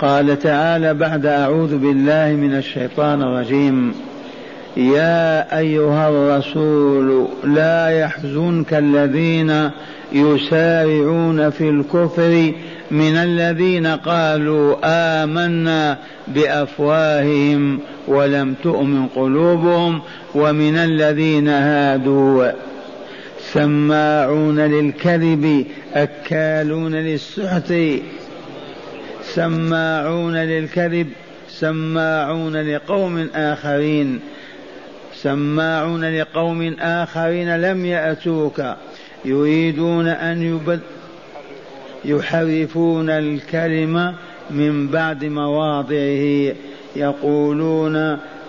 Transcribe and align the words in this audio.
قال 0.00 0.38
تعالى 0.38 0.94
بعد 0.94 1.26
أعوذ 1.26 1.78
بالله 1.78 2.32
من 2.32 2.54
الشيطان 2.54 3.22
الرجيم. 3.22 3.94
يا 4.76 5.58
أيها 5.58 6.08
الرسول 6.08 7.28
لا 7.44 7.88
يحزنك 7.88 8.74
الذين 8.74 9.70
يسارعون 10.12 11.50
في 11.50 11.68
الكفر 11.68 12.52
من 12.90 13.16
الذين 13.16 13.86
قالوا 13.86 14.76
آمنا 14.84 15.98
بأفواههم 16.28 17.78
ولم 18.08 18.54
تؤمن 18.62 19.06
قلوبهم 19.06 20.00
ومن 20.34 20.76
الذين 20.76 21.48
هادوا. 21.48 22.50
سماعون 23.52 24.60
للكذب 24.60 25.66
أكالون 25.94 26.94
للسحت 26.94 27.72
سماعون 29.34 30.36
للكذب 30.36 31.08
سماعون 31.48 32.56
لقوم 32.56 33.28
آخرين. 33.34 34.20
سماعون 35.14 36.04
لقوم 36.04 36.76
آخرين 36.80 37.56
لم 37.56 37.86
يأتوك. 37.86 38.62
يريدون 39.24 40.06
أن 40.08 40.42
يبد 40.42 40.80
يحرفون 42.04 43.10
الكلمة 43.10 44.14
من 44.50 44.88
بعد 44.88 45.24
مواضعه. 45.24 46.54
يقولون 46.96 47.96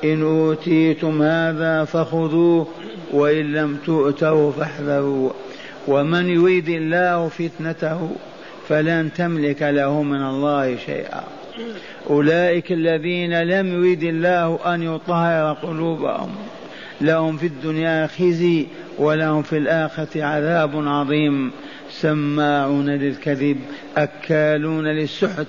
إن 0.04 0.22
أوتيتم 0.24 1.22
هذا 1.22 1.84
فخذوه 1.84 2.68
وإن 3.14 3.54
لم 3.54 3.78
تؤتوا 3.86 4.52
فاحذروا. 4.52 5.30
ومن 5.88 6.30
يريد 6.30 6.70
الله 6.70 7.28
فتنته 7.28 8.10
فلن 8.72 9.10
تملك 9.18 9.62
له 9.62 10.04
من 10.04 10.22
الله 10.22 10.78
شيئا. 10.86 11.24
أولئك 12.10 12.72
الذين 12.72 13.42
لم 13.42 13.74
يريد 13.74 14.04
الله 14.04 14.76
أن 14.76 14.84
يطهر 14.84 15.54
قلوبهم. 15.54 16.36
لهم 17.02 17.38
في 17.38 17.48
الدنيا 17.48 18.08
خزي 18.08 18.66
ولهم 18.98 19.42
في 19.42 19.58
الآخرة 19.58 20.24
عذاب 20.24 20.88
عظيم. 20.88 21.52
سماعون 21.90 22.90
للكذب 22.90 23.58
أكالون 23.98 24.88
للسحت. 24.88 25.48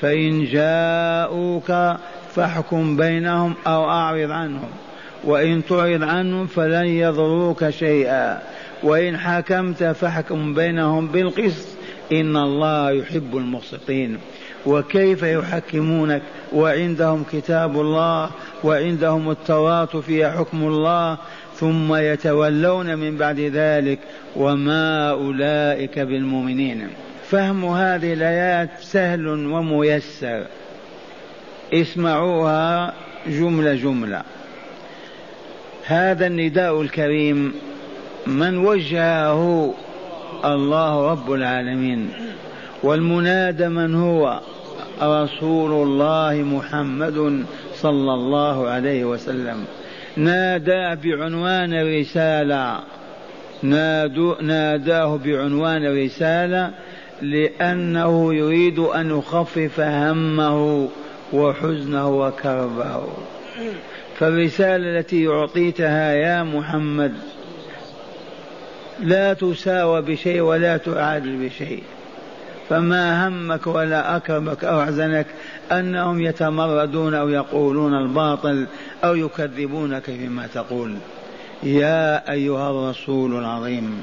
فإن 0.00 0.44
جاءوك 0.44 1.96
فاحكم 2.34 2.96
بينهم 2.96 3.54
أو 3.66 3.84
أعرض 3.84 4.30
عنهم. 4.30 4.70
وإن 5.24 5.62
تعرض 5.68 6.02
عنهم 6.02 6.46
فلن 6.46 6.86
يضروك 6.86 7.70
شيئا. 7.70 8.38
وإن 8.82 9.16
حكمت 9.16 9.84
فاحكم 9.84 10.54
بينهم 10.54 11.06
بالقسط. 11.08 11.81
إن 12.12 12.36
الله 12.36 12.90
يحب 12.90 13.36
المقسطين 13.36 14.18
وكيف 14.66 15.22
يحكمونك؟ 15.22 16.22
وعندهم 16.52 17.24
كتاب 17.32 17.80
الله 17.80 18.30
وعندهم 18.64 19.30
التوراة 19.30 19.84
فيها 19.84 20.30
حكم 20.30 20.62
الله 20.62 21.18
ثم 21.54 21.94
يتولون 21.94 22.94
من 22.98 23.16
بعد 23.16 23.40
ذلك. 23.40 23.98
وما 24.36 25.10
أولئك 25.10 25.98
بالمؤمنين. 25.98 26.88
فهم 27.30 27.64
هذه 27.64 28.12
الآيات 28.12 28.70
سهل 28.80 29.26
وميسر. 29.26 30.46
اسمعوها 31.72 32.94
جملة 33.26 33.74
جملة. 33.74 34.22
هذا 35.84 36.26
النداء 36.26 36.82
الكريم 36.82 37.54
من 38.26 38.58
وجهه 38.58 39.74
الله 40.44 41.10
رب 41.10 41.32
العالمين. 41.32 42.10
والمنادى 42.82 43.68
من 43.68 43.94
هو؟ 43.94 44.40
رسول 45.02 45.72
الله 45.72 46.42
محمد 46.42 47.44
صلى 47.74 48.14
الله 48.14 48.68
عليه 48.68 49.04
وسلم. 49.04 49.64
نادى 50.16 50.94
بعنوان 51.02 52.00
رسالة. 52.00 52.80
ناداه 54.42 55.16
بعنوان 55.16 56.04
رسالة 56.04 56.70
لأنه 57.22 58.34
يريد 58.34 58.78
أن 58.78 59.18
يخفف 59.18 59.80
همه 59.80 60.88
وحزنه 61.32 62.08
وكربه. 62.08 63.02
فالرسالة 64.18 64.98
التي 64.98 65.28
أعطيتها 65.28 66.12
يا 66.12 66.42
محمد 66.42 67.12
لا 69.00 69.32
تساوى 69.34 70.02
بشيء 70.02 70.40
ولا 70.40 70.76
تعادل 70.76 71.36
بشيء. 71.36 71.82
فما 72.68 73.28
همك 73.28 73.66
ولا 73.66 74.16
أكرمك 74.16 74.64
أو 74.64 74.82
أحزنك 74.82 75.26
أنهم 75.72 76.20
يتمردون 76.20 77.14
أو 77.14 77.28
يقولون 77.28 77.94
الباطل 77.94 78.66
أو 79.04 79.14
يكذبونك 79.14 80.04
فيما 80.04 80.46
تقول. 80.46 80.94
يا 81.62 82.32
أيها 82.32 82.70
الرسول 82.70 83.38
العظيم 83.38 84.02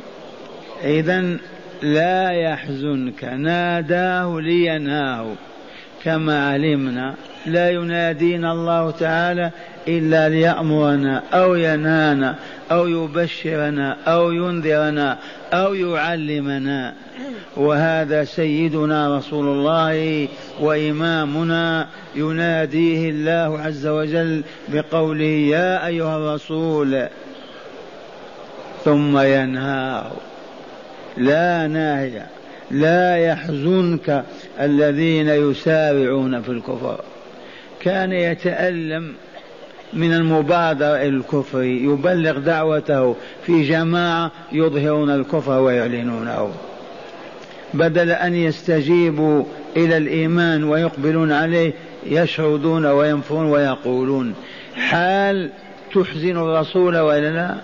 إذا 0.83 1.37
لا 1.81 2.29
يحزنك 2.31 3.23
ناداه 3.23 4.39
لينهاه 4.39 5.33
كما 6.03 6.49
علمنا 6.51 7.15
لا 7.45 7.69
ينادينا 7.69 8.51
الله 8.51 8.91
تعالى 8.91 9.51
إلا 9.87 10.29
ليأمرنا 10.29 11.23
أو 11.33 11.55
ينهانا 11.55 12.35
أو 12.71 12.87
يبشرنا 12.87 13.97
أو 14.07 14.31
ينذرنا 14.31 15.17
أو 15.53 15.73
يعلمنا. 15.73 16.93
وهذا 17.57 18.23
سيدنا 18.23 19.17
رسول 19.17 19.45
الله 19.45 20.27
وإمامنا 20.59 21.87
يناديه 22.15 23.09
الله 23.09 23.59
عز 23.59 23.87
وجل 23.87 24.43
بقوله 24.67 25.25
يا 25.25 25.87
أيها 25.87 26.17
الرسول 26.17 27.07
ثم 28.85 29.17
ينهاه. 29.17 30.11
لا 31.17 31.67
ناهي 31.67 32.21
لا 32.71 33.17
يحزنك 33.17 34.23
الذين 34.59 35.29
يسارعون 35.29 36.41
في 36.41 36.49
الكفر. 36.49 36.99
كان 37.81 38.11
يتألم 38.11 39.13
من 39.93 40.13
المبادرة 40.13 40.95
إلى 40.95 41.07
الكفر 41.07 41.63
يبلغ 41.63 42.39
دعوته. 42.39 43.15
في 43.45 43.67
جماعة 43.67 44.31
يظهرون 44.51 45.09
الكفر 45.09 45.59
ويعلنونه. 45.59 46.51
بدل 47.73 48.11
أن 48.11 48.35
يستجيبوا 48.35 49.43
إلى 49.77 49.97
الإيمان 49.97 50.63
ويقبلون 50.63 51.31
عليه 51.31 51.73
يشردون 52.05 52.85
وينفرون 52.85 53.45
ويقولون. 53.45 54.33
حال 54.75 55.49
تحزن 55.93 56.37
الرسول 56.37 56.97
وإلا 56.97 57.29
لا؟ 57.29 57.55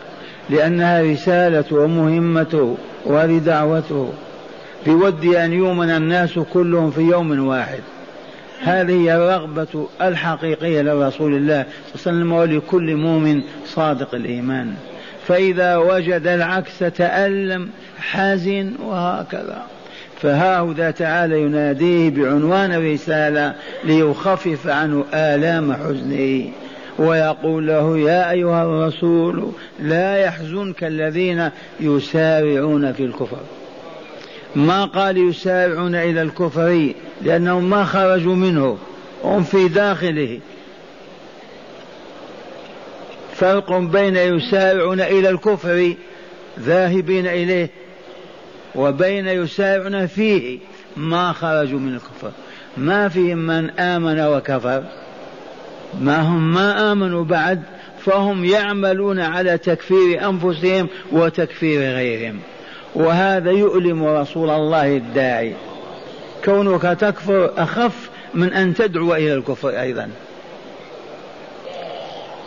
لأنها 0.50 1.02
رسالته 1.02 1.76
ومهمته 1.76 2.78
وهذه 3.06 3.38
دعوته 3.38 4.14
بودي 4.86 5.46
أن 5.46 5.54
يؤمن 5.54 5.90
الناس 5.90 6.40
كلهم 6.54 6.92
في 6.92 7.02
يوم 7.02 7.48
واحد. 7.48 7.80
هذه 8.62 9.02
هي 9.02 9.16
الرغبة 9.16 9.88
الحقيقية 10.02 10.82
لرسول 10.82 11.36
الله 11.36 11.66
صلى 11.96 12.14
الله 12.14 12.36
عليه 12.36 12.56
وسلم 12.56 12.62
ولكل 12.62 12.96
مؤمن 12.96 13.42
صادق 13.66 14.16
الإيمان. 14.16 14.74
فإذا 15.28 15.78
وجد 15.78 16.28
العكس 16.28 16.80
تألم 16.80 17.70
حزن 17.98 18.74
وهكذا. 18.84 19.64
فها 20.22 20.92
تعالى 20.92 21.42
يناديه 21.42 22.10
بعنوان 22.10 22.94
رسالة 22.94 23.56
ليخفف 23.84 24.68
عنه 24.68 25.06
آلام 25.14 25.74
حزنه. 25.74 26.50
ويقول 27.00 27.68
له 27.68 27.98
يا 27.98 28.32
أيها 28.32 28.64
الرسول 28.64 29.52
لا 29.80 30.18
يحزنك 30.18 30.84
الذين 30.84 31.50
يسارعون 31.80 32.94
في 32.94 33.04
الكفر. 33.04 33.40
ما 34.56 34.86
قال 34.86 35.18
يسارعون 35.18 35.96
إلى 35.96 36.22
الكفر 36.22 36.94
لأنهم 37.22 37.70
ما 37.70 37.84
خرجوا 37.84 38.36
منه 38.36 38.78
هم 39.24 39.44
في 39.44 39.68
داخله. 39.68 40.40
فرق 43.34 43.78
بين 43.78 44.16
يسارعون 44.16 45.02
إلى 45.02 45.30
الكفر 45.30 45.94
ذاهبين 46.60 47.28
إليه 47.28 47.70
وبين 48.76 49.28
يسارعون 49.28 50.08
فيه 50.08 50.60
ما 50.98 51.32
خرجوا 51.32 51.80
من 51.80 51.94
الكفر. 51.94 52.32
ما 52.78 53.10
فيهم 53.10 53.38
من 53.38 53.70
آمن 53.70 54.20
وكفر. 54.20 54.84
ما 56.02 56.22
هم 56.22 56.54
ما 56.54 56.92
آمنوا 56.92 57.24
بعد 57.24 57.62
فهم 58.06 58.46
يعملون 58.46 59.20
على 59.20 59.58
تكفير 59.58 60.30
أنفسهم 60.30 60.88
وتكفير 61.12 61.80
غيرهم. 61.80 62.40
وهذا 62.96 63.52
يؤلم 63.52 64.06
رسول 64.06 64.50
الله 64.50 64.98
الداعي. 64.98 65.54
كونك 66.46 66.82
تكفر 66.82 67.52
أخف 67.58 68.10
من 68.34 68.54
أن 68.54 68.74
تدعو 68.74 69.16
إلى 69.16 69.34
الكفر 69.34 69.70
أيضا. 69.70 70.10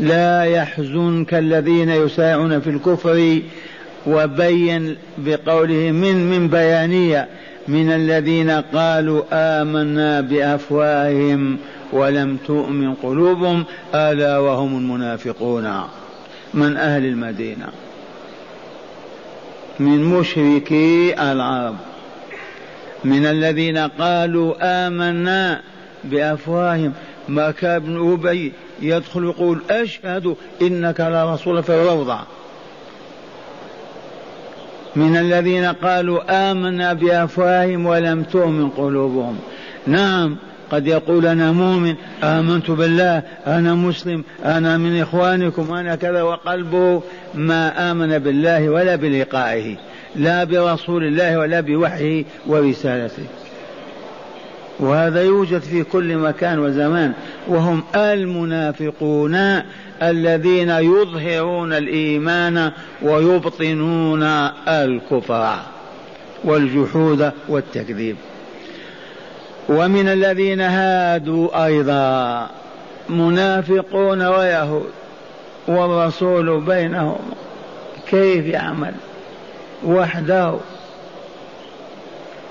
لا 0.01 0.45
يحزنك 0.45 1.35
الذين 1.35 1.89
يسارعون 1.89 2.61
في 2.61 2.71
الكفر 2.71 3.41
وبين 4.07 4.97
بقوله 5.19 5.91
من 5.91 6.31
من 6.31 6.49
بيانية 6.49 7.29
من 7.69 7.91
الذين 7.91 8.51
قالوا 8.51 9.23
آمنا 9.33 10.21
بأفواههم 10.21 11.59
ولم 11.93 12.37
تؤمن 12.47 12.95
قلوبهم 12.95 13.65
ألا 13.95 14.39
وهم 14.39 14.79
المنافقون 14.79 15.83
من 16.55 16.77
أهل 16.77 17.05
المدينة. 17.05 17.67
من 19.81 20.05
مشركي 20.05 21.15
العرب. 21.33 21.77
من 23.05 23.27
الذين 23.27 23.79
قالوا 23.79 24.55
آمنا 24.87 25.61
بأفواههم. 26.05 26.93
ما 27.29 27.51
كان 27.51 27.75
ابن 27.75 28.13
أبي 28.13 28.53
يدخل 28.83 29.25
يقول 29.25 29.63
أشهد 29.71 30.37
إنك 30.63 31.01
لرسول 31.01 31.63
في 31.63 31.75
الروضة 31.75 32.19
من 34.97 35.17
الذين 35.17 35.65
قالوا 35.65 36.51
آمنا 36.51 36.93
بأفواههم 36.93 37.87
ولم 37.87 38.23
تؤمن 38.23 38.69
قلوبهم. 38.69 39.39
نعم. 39.87 40.37
قد 40.73 40.87
يقول 40.87 41.27
أنا 41.27 41.53
مؤمن 41.53 41.95
آمنت 42.23 42.71
بالله 42.71 43.23
أنا 43.47 43.75
مسلم 43.75 44.25
أنا 44.45 44.79
من 44.79 45.01
إخوانكم 45.01 45.73
أنا 45.73 45.97
كذا 45.97 46.23
وقلبه 46.23 47.03
ما 47.35 47.91
آمن 47.91 48.19
بالله 48.19 48.69
ولا 48.69 48.97
بلقائه 48.97 49.77
لا 50.17 50.45
برسول 50.45 51.05
الله 51.05 51.39
ولا 51.39 51.61
بوحيه 51.61 52.25
ورسالته 52.47 53.25
وهذا 54.81 55.23
يوجد 55.23 55.59
في 55.59 55.83
كل 55.83 56.17
مكان 56.17 56.59
وزمان 56.59 57.13
وهم 57.49 57.83
المنافقون 57.95 59.63
الذين 60.03 60.71
يظهرون 60.71 61.73
الإيمان 61.73 62.73
ويبطنون 63.03 64.23
الكفر 64.69 65.57
والجحود 66.45 67.33
والتكذيب. 67.49 68.17
ومن 69.69 70.09
الذين 70.09 70.61
هادوا 70.61 71.65
أيضا 71.65 72.51
منافقون 73.09 74.23
ويهود 74.23 74.91
والرسول 75.69 76.61
بينهم 76.61 77.19
كيف 78.11 78.47
يعمل؟ 78.47 78.95
وحده 79.85 80.55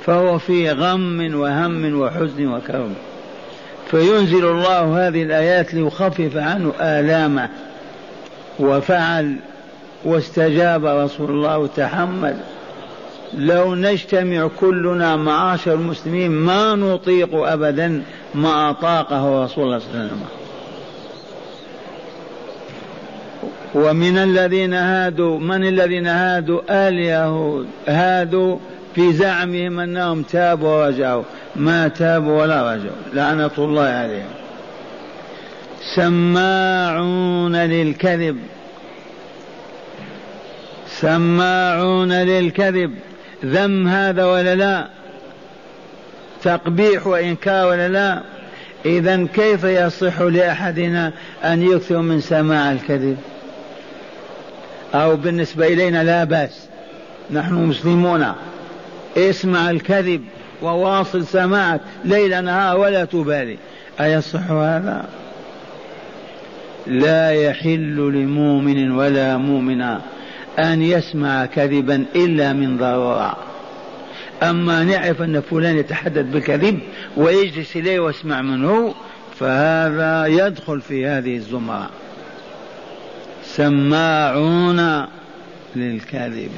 فهو 0.05 0.37
في 0.37 0.71
غم 0.71 1.35
وهم 1.35 1.99
وحزن 1.99 2.47
وكرب 2.47 2.93
فينزل 3.91 4.45
الله 4.45 5.07
هذه 5.07 5.23
الآيات 5.23 5.73
ليخفف 5.73 6.37
عنه 6.37 6.73
آلامه 6.79 7.49
وفعل 8.59 9.35
واستجاب 10.05 10.85
رسول 10.85 11.29
الله 11.29 11.57
وتحمل 11.57 12.37
لو 13.33 13.75
نجتمع 13.75 14.49
كلنا 14.59 15.15
معاشر 15.15 15.73
المسلمين 15.73 16.31
ما 16.31 16.75
نطيق 16.75 17.35
أبدا 17.35 18.03
ما 18.35 18.69
أطاقه 18.69 19.43
رسول 19.43 19.63
الله 19.63 19.79
صلى 19.79 19.87
الله 19.87 19.99
عليه 19.99 20.11
وسلم. 20.11 20.25
ومن 23.75 24.17
الذين 24.17 24.73
هادوا 24.73 25.39
من 25.39 25.67
الذين 25.67 26.07
هادوا؟ 26.07 26.61
اليهود 26.69 27.67
هادوا 27.87 28.57
في 28.95 29.13
زعمهم 29.13 29.79
أنهم 29.79 30.21
تابوا 30.21 30.85
ورجعوا. 30.85 31.23
ما 31.55 31.87
تابوا 31.87 32.41
ولا 32.41 32.73
رجعوا. 32.73 32.95
لعنة 33.13 33.51
الله 33.57 33.83
عليهم. 33.83 34.31
سماعون 35.95 37.55
للكذب. 37.55 38.37
سماعون 40.87 42.11
للكذب. 42.11 42.93
ذم 43.45 43.87
هذا 43.87 44.25
ولا 44.25 44.55
لا؟ 44.55 44.87
تقبيح 46.43 47.07
وإنكار 47.07 47.67
ولا 47.67 47.87
لا؟ 47.87 48.21
إذا 48.85 49.27
كيف 49.33 49.63
يصح 49.63 50.21
لأحدنا 50.21 51.13
أن 51.43 51.61
يكثر 51.61 52.01
من 52.01 52.21
سماع 52.21 52.71
الكذب؟ 52.71 53.17
أو 54.93 55.15
بالنسبة 55.15 55.67
إلينا 55.67 56.03
لا 56.03 56.23
بأس. 56.23 56.67
نحن 57.31 57.53
مسلمون. 57.53 58.25
اسمع 59.17 59.69
الكذب 59.69 60.23
وواصل 60.61 61.25
سماعك. 61.25 61.81
ليل 62.05 62.43
نهار 62.43 62.77
ولا 62.77 63.05
تبالي. 63.05 63.57
أيصح 64.01 64.51
هذا؟ 64.51 65.05
لا 66.87 67.31
يحل 67.31 67.95
لمؤمن 67.95 68.91
ولا 68.91 69.37
مؤمنة 69.37 70.01
أن 70.59 70.81
يسمع 70.81 71.45
كذبا 71.45 72.05
إلا 72.15 72.53
من 72.53 72.77
ضرورة. 72.77 73.37
أما 74.43 74.83
نعرف 74.83 75.21
أن 75.21 75.41
فلان 75.41 75.77
يتحدث 75.77 76.25
بالكذب 76.25 76.79
ويجلس 77.17 77.75
إليه 77.75 77.99
واسمع 77.99 78.41
منه 78.41 78.95
فهذا 79.39 80.25
يدخل 80.25 80.81
في 80.81 81.07
هذه 81.07 81.35
الزمرة. 81.35 81.89
سماعون 83.43 85.05
للكذب. 85.75 86.51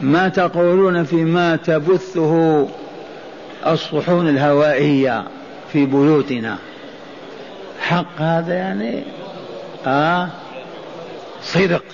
ما 0.00 0.28
تقولون 0.28 1.04
فيما 1.04 1.56
تبثه 1.56 2.68
الصحون 3.66 4.28
الهوائية 4.28 5.24
في 5.72 5.86
بيوتنا؟ 5.86 6.58
حق 7.80 8.20
هذا 8.20 8.54
يعني؟ 8.54 9.02
آه؟ 9.86 10.28
صدق. 11.42 11.84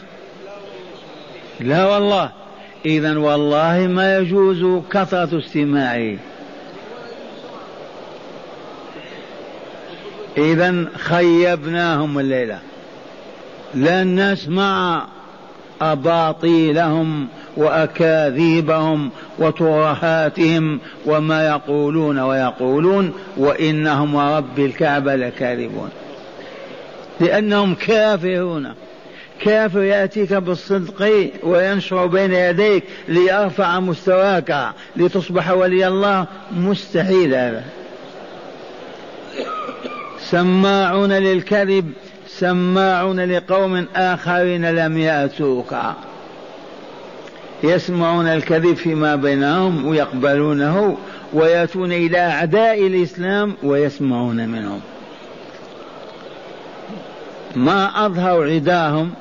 لا 1.60 1.86
والله. 1.86 2.30
إذا 2.86 3.18
والله 3.18 3.86
ما 3.90 4.18
يجوز 4.18 4.82
كثرة 4.90 5.38
استماعه 5.38 6.16
إذا 10.38 10.84
خيبناهم 10.94 12.18
الليلة. 12.18 12.58
لن 13.74 14.32
نسمع 14.32 15.04
أباطيلهم 15.82 17.28
وأكاذيبهم 17.56 19.10
وترهاتهم 19.38 20.80
وما 21.06 21.46
يقولون 21.46 22.18
ويقولون 22.18 23.12
وإنهم 23.36 24.14
ورب 24.14 24.58
الكعبة 24.58 25.16
لكاذبون. 25.16 25.90
لأنهم 27.20 27.74
كافرون. 27.74 28.74
كافر 29.40 29.82
يأتيك 29.82 30.32
بالصدق 30.32 31.30
وينشر 31.42 32.06
بين 32.06 32.32
يديك 32.32 32.84
ليرفع 33.08 33.80
مستواك 33.80 34.72
لتصبح 34.96 35.50
ولي 35.50 35.86
الله 35.86 36.26
مستحيل 36.56 37.34
هذا 37.34 37.64
سماعون 40.20 41.12
للكذب 41.12 41.92
سماعون 42.28 43.20
لقوم 43.20 43.86
آخرين 43.96 44.70
لم 44.70 44.98
يأتوك. 44.98 45.74
يسمعون 47.62 48.26
الكذب 48.26 48.74
فيما 48.74 49.16
بينهم 49.16 49.86
ويقبلونه 49.86 50.96
ويأتون 51.32 51.92
إلى 51.92 52.18
أعداء 52.18 52.86
الإسلام 52.86 53.54
ويسمعون 53.62 54.48
منهم. 54.48 54.80
ما 57.56 58.06
أظهروا 58.06 58.46
عداهم 58.46 59.12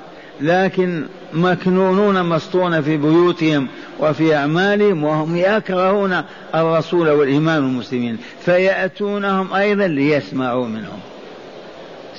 لكن 0.42 1.06
مكنونون 1.34 2.24
مسطون 2.26 2.82
في 2.82 2.98
بيوتهم 2.98 3.68
وفي 4.00 4.36
أعمالهم 4.36 5.04
وهم 5.04 5.36
يكرهون 5.36 6.22
الرسول 6.56 7.10
والإمام 7.10 7.64
المسلمين 7.64 8.18
فيأتونهم 8.46 9.54
أيضا 9.54 9.88
ليسمعوا 9.88 10.68
منهم. 10.68 11.00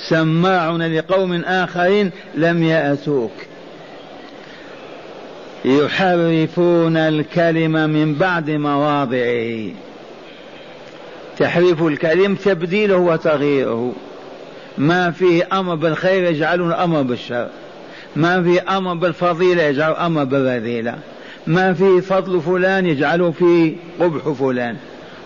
سماعون 0.09 0.83
لقوم 0.83 1.33
آخرين 1.45 2.11
لم 2.35 2.63
يأتوك. 2.63 3.33
يحرفون 5.65 6.97
الكلمة 6.97 7.87
من 7.87 8.15
بعد 8.15 8.51
مواضعه. 8.51 9.73
تحريف 11.39 11.83
الكلم 11.83 12.35
تبديله 12.35 12.97
وتغييره. 12.97 13.93
ما 14.79 15.11
فيه 15.11 15.49
أمر 15.53 15.75
بالخير 15.75 16.25
يجعلون 16.25 16.73
أمر 16.73 17.03
بالشر. 17.03 17.49
ما 18.17 18.43
فيه 18.43 18.77
أمر 18.77 18.95
بالفضيلة 18.95 19.63
يجعل 19.63 19.93
أمر 19.93 20.25
بالرذيلة 20.25 20.99
ما 21.47 21.73
فيه 21.73 22.01
فضل 22.01 22.41
فلان 22.41 22.87
يجعله 22.87 23.31
فيه 23.31 23.77
قبح 24.01 24.29
فلان. 24.29 24.77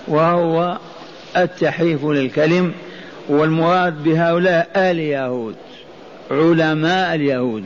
وهو 0.09 0.79
التحريف 1.37 2.05
للكلم 2.05 2.73
والمراد 3.29 4.05
بهؤلاء 4.05 4.71
اليهود 4.77 5.55
علماء 6.31 7.15
اليهود 7.15 7.65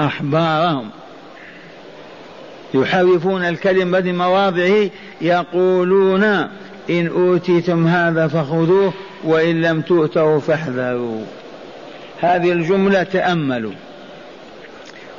أحبارهم. 0.00 0.90
يحرفون 2.74 3.44
الكلمة 3.44 4.00
بمواضعه 4.00 4.90
يقولون 5.20 6.24
إن 6.90 7.06
أوتيتم 7.06 7.86
هذا 7.86 8.28
فخذوه 8.28 8.92
وإن 9.24 9.62
لم 9.62 9.80
تؤتوا 9.80 10.40
فاحذروا. 10.40 11.24
هذه 12.20 12.52
الجملة 12.52 13.02
تأملوا. 13.02 13.72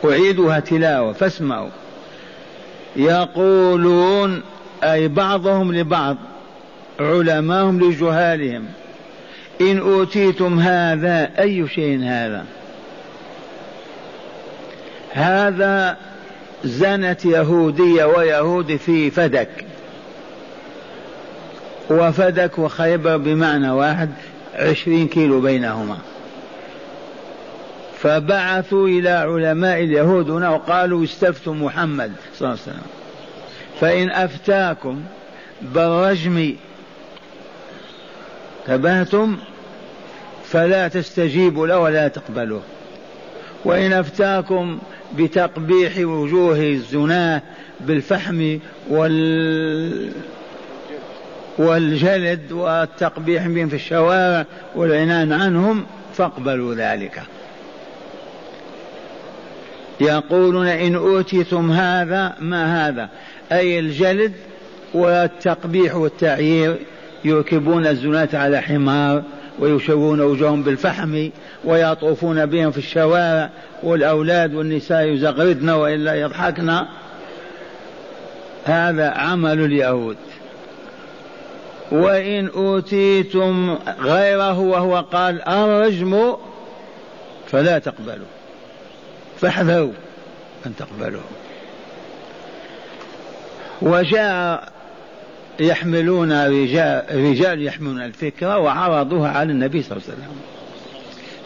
أعيدها 0.06 0.60
تلاوة 0.60 1.14
فاسمعوا. 1.14 1.70
يقولون 2.96 4.42
أي 4.84 5.08
بعضهم 5.08 5.74
لبعض 5.74 6.18
علماهم 7.00 7.80
لجهالهم. 7.80 8.66
إن 9.62 9.80
أوتيتم 9.80 10.60
هذا 10.60 11.32
أي 11.40 11.68
شيء 11.68 12.00
هذا؟ 12.04 12.46
هذا 15.12 15.98
زنت 16.64 17.26
يهودية 17.26 18.06
ويهود 18.06 18.76
في 18.76 19.12
فدك. 19.12 19.66
وفدك 21.90 22.60
وخيبر 22.60 23.18
بمعنى 23.18 23.72
واحد 23.72 24.10
عشرين 24.56 25.08
كيلو 25.08 25.42
بينهما. 25.42 25.98
فبعثوا 28.02 28.88
إلى 28.88 29.10
علماء 29.10 29.84
اليهود 29.84 30.30
هنا 30.30 30.50
وقالوا 30.50 31.04
استفتوا 31.04 31.54
محمد 31.54 32.12
صلى 32.36 32.48
الله 32.48 32.60
عليه 32.62 32.72
وسلم. 32.78 32.90
فإن 33.82 34.10
أفتاكم 34.10 35.02
بالرجم 35.62 36.56
تبهتم 38.68 39.38
فلا 40.46 40.88
تستجيبوا 40.88 41.68
له 41.68 41.80
ولا 41.80 42.08
تقبلوه. 42.08 42.62
وإن 43.66 43.94
أفتاكم 43.94 44.80
بتقبيح 45.18 45.98
وجوه 45.98 46.60
الزناة 46.60 47.42
بالفحم 47.80 48.58
وال 48.90 50.12
والجلد 51.58 52.52
والتقبيح 52.52 53.48
بهم 53.48 53.70
في 53.70 53.76
الشوارع 53.76 54.46
والعنان 54.76 55.34
عنهم 55.34 55.86
فاقبلوا 56.14 56.76
ذلك. 56.76 57.22
يقولون 60.02 60.68
إن 60.68 60.96
أوتيتم 60.96 61.72
هذا 61.72 62.36
ما 62.40 62.88
هذا؟ 62.88 63.10
أي 63.52 63.80
الجلد 63.80 64.34
والتقبيح 64.94 65.96
والتعيير 65.96 66.78
يركبون 67.26 67.88
الزناة 67.88 68.30
على 68.34 68.62
حمار 68.62 69.24
ويشوون 69.60 70.22
وجوههم 70.22 70.64
بالفحم 70.64 71.30
ويطوفون 71.66 72.46
بهم 72.46 72.72
في 72.72 72.78
الشوارع 72.78 73.50
والأولاد 73.84 74.54
والنساء 74.54 75.04
يزغردن 75.06 75.70
وإلا 75.70 76.16
يضحكن. 76.16 76.80
هذا 78.66 79.10
عمل 79.10 79.60
اليهود. 79.60 80.18
وإن 81.92 82.48
أوتيتم 82.48 83.78
غيره 84.02 84.60
وهو 84.60 84.96
قال 84.96 85.42
الرجم 85.48 86.36
فلا 87.48 87.80
تقبلوا. 87.80 88.39
فاحذروا 89.42 89.94
أن 90.66 90.76
تقبلوا. 90.76 91.22
وجاء 93.82 94.72
يحملون 95.60 96.46
رجال, 96.46 97.04
رجال 97.12 97.64
يحملون 97.64 98.02
الفكرة 98.02 98.58
وعرضوها 98.58 99.30
على 99.32 99.52
النبي 99.52 99.84
صلى 99.84 99.92
الله 99.92 100.04
عليه 100.08 100.18
وسلم. 100.18 100.36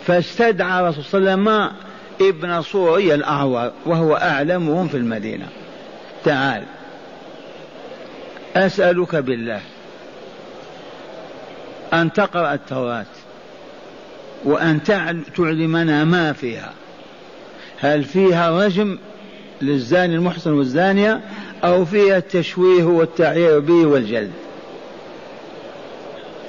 فاستدعى 0.08 0.84
رسول 0.84 1.04
صلى 1.04 1.18
الله 1.20 1.32
عليه 1.32 1.42
وسلم 1.42 1.72
ابن 2.22 2.62
صوري 2.62 3.14
الأعور 3.14 3.72
وهو 3.86 4.16
أعلمهم 4.16 4.88
في 4.88 4.98
المدينة. 4.98 5.48
تعال. 6.24 6.64
أسألك 8.56 9.16
بالله 9.16 9.62
أن 11.94 12.14
تقرأ 12.14 12.54
التوراة 12.54 13.06
وأن 14.46 14.84
تعلمنا 14.84 16.04
ما 16.04 16.34
فيها. 16.34 16.74
هل 17.84 18.04
فيها 18.04 18.66
رجم 18.66 18.98
للزاني 19.62 20.16
المحسن 20.16 20.54
والزانية 20.54 21.22
أو 21.64 21.86
فيها 21.86 22.18
التشويه 22.18 22.84
والتعيير 22.84 23.60
به 23.60 23.86
والجلد؟ 23.86 24.32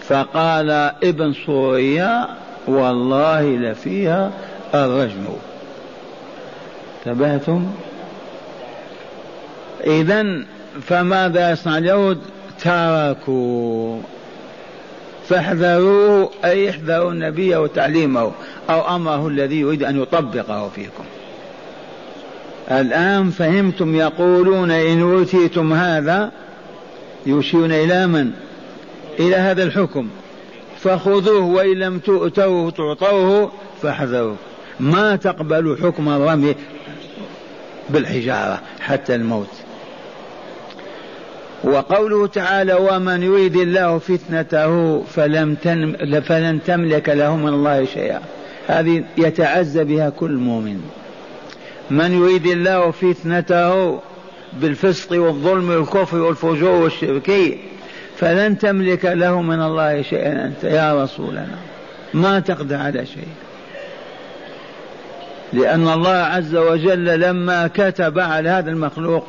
فقال 0.08 0.70
ابن 1.04 1.34
صوريا 1.46 2.28
والله 2.66 3.42
لفيها 3.42 4.32
الرجم. 4.74 5.24
انتبهتم؟ 7.06 7.66
إذا 9.86 10.44
فماذا 10.82 11.50
يصنع 11.50 11.78
اليهود؟ 11.78 12.18
تركوا. 12.60 14.00
فاحذروه 15.28 16.30
أي 16.44 16.70
احذروا 16.70 17.12
النبي 17.12 17.56
وتعليمه 17.56 18.32
أو 18.70 18.96
أمره 18.96 19.28
الذي 19.28 19.60
يريد 19.60 19.82
أن 19.82 20.02
يطبقه 20.02 20.68
فيكم. 20.68 21.04
الآن 22.70 23.30
فهمتم 23.30 23.94
يقولون 23.94 24.70
إن 24.70 25.00
أوتيتم 25.00 25.72
هذا 25.72 26.32
يشيرون 27.26 27.72
إلى 27.72 28.06
من؟ 28.06 28.30
إلى 29.20 29.36
هذا 29.36 29.62
الحكم. 29.62 30.08
فخذوه 30.80 31.44
وإن 31.44 31.78
لم 31.78 31.98
تؤتوه 31.98 32.70
تعطوه 32.70 33.52
فاحذروا 33.82 34.36
ما 34.80 35.16
تقبلوا 35.16 35.76
حكم 35.76 36.08
الرمي 36.08 36.54
بالحجارة 37.90 38.60
حتى 38.80 39.14
الموت. 39.14 39.50
وقوله 41.64 42.26
تعالى 42.26 42.74
ومن 42.74 43.22
يريد 43.22 43.56
الله 43.56 43.98
فتنته 43.98 45.02
فلم 45.02 45.54
تنم 45.54 46.20
فلن 46.20 46.58
تملك 46.66 47.08
له 47.08 47.36
من 47.36 47.48
الله 47.48 47.84
شيئا 47.84 48.20
هذه 48.66 49.04
يتعزى 49.16 49.84
بها 49.84 50.10
كل 50.10 50.32
مؤمن. 50.32 50.80
من 51.90 52.12
يريد 52.12 52.46
الله 52.46 52.90
فتنته 52.90 54.00
بالفسق 54.52 55.20
والظلم 55.20 55.70
والكفر 55.70 56.16
والفجور 56.16 56.70
والشرك 56.70 57.58
فلن 58.16 58.58
تملك 58.58 59.04
له 59.04 59.42
من 59.42 59.62
الله 59.62 60.02
شيئا. 60.02 60.44
أنت 60.46 60.64
يا 60.64 61.04
رسولنا 61.04 61.58
ما 62.14 62.40
تقدر 62.40 62.76
على 62.76 63.06
شيء. 63.06 63.28
لأن 65.52 65.88
الله 65.88 66.10
عز 66.10 66.56
وجل 66.56 67.20
لما 67.20 67.66
كتب 67.66 68.18
على 68.18 68.48
هذا 68.48 68.70
المخلوق 68.70 69.26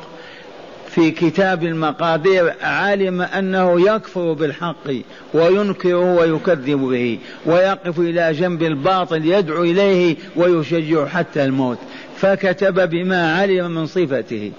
في 0.88 1.10
كتاب 1.10 1.64
المقادير 1.64 2.54
علم 2.62 3.20
أنه 3.20 3.90
يكفر 3.90 4.32
بالحق 4.32 4.90
وينكره 5.34 6.14
ويكذب 6.14 6.78
به 6.80 7.18
ويقف 7.46 7.98
إلى 7.98 8.32
جنب 8.32 8.62
الباطل 8.62 9.24
يدعو 9.24 9.62
إليه 9.62 10.16
ويشجع 10.36 11.06
حتى 11.06 11.44
الموت. 11.44 11.78
فكتب 12.16 12.90
بما 12.90 13.36
علم 13.36 13.70
من 13.70 13.86
صفته. 13.86 14.52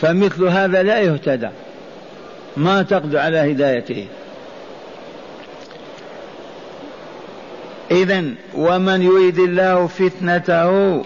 فمثل 0.00 0.44
هذا 0.44 0.82
لا 0.82 1.00
يهتدى. 1.00 1.48
ما 2.56 2.82
تقدر 2.82 3.18
على 3.18 3.52
هدايته. 3.52 4.06
إذا 7.90 8.24
ومن 8.54 9.02
يريد 9.02 9.38
الله 9.38 9.86
فتنته 9.86 11.02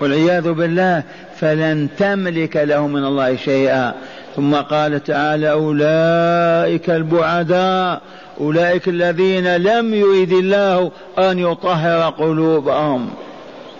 والعياذ 0.00 0.52
بالله 0.52 1.02
فلن 1.40 1.88
تملك 1.98 2.56
له 2.56 2.86
من 2.86 3.04
الله 3.04 3.36
شيئا. 3.36 3.94
ثم 4.36 4.54
قال 4.54 5.04
تعالى 5.04 5.50
أولئك 5.50 6.90
البعداء 6.90 8.02
أولئك 8.40 8.88
الذين 8.88 9.56
لم 9.56 9.94
يريد 9.94 10.32
الله 10.32 10.90
أن 11.18 11.38
يطهر 11.38 12.10
قلوبهم. 12.10 13.10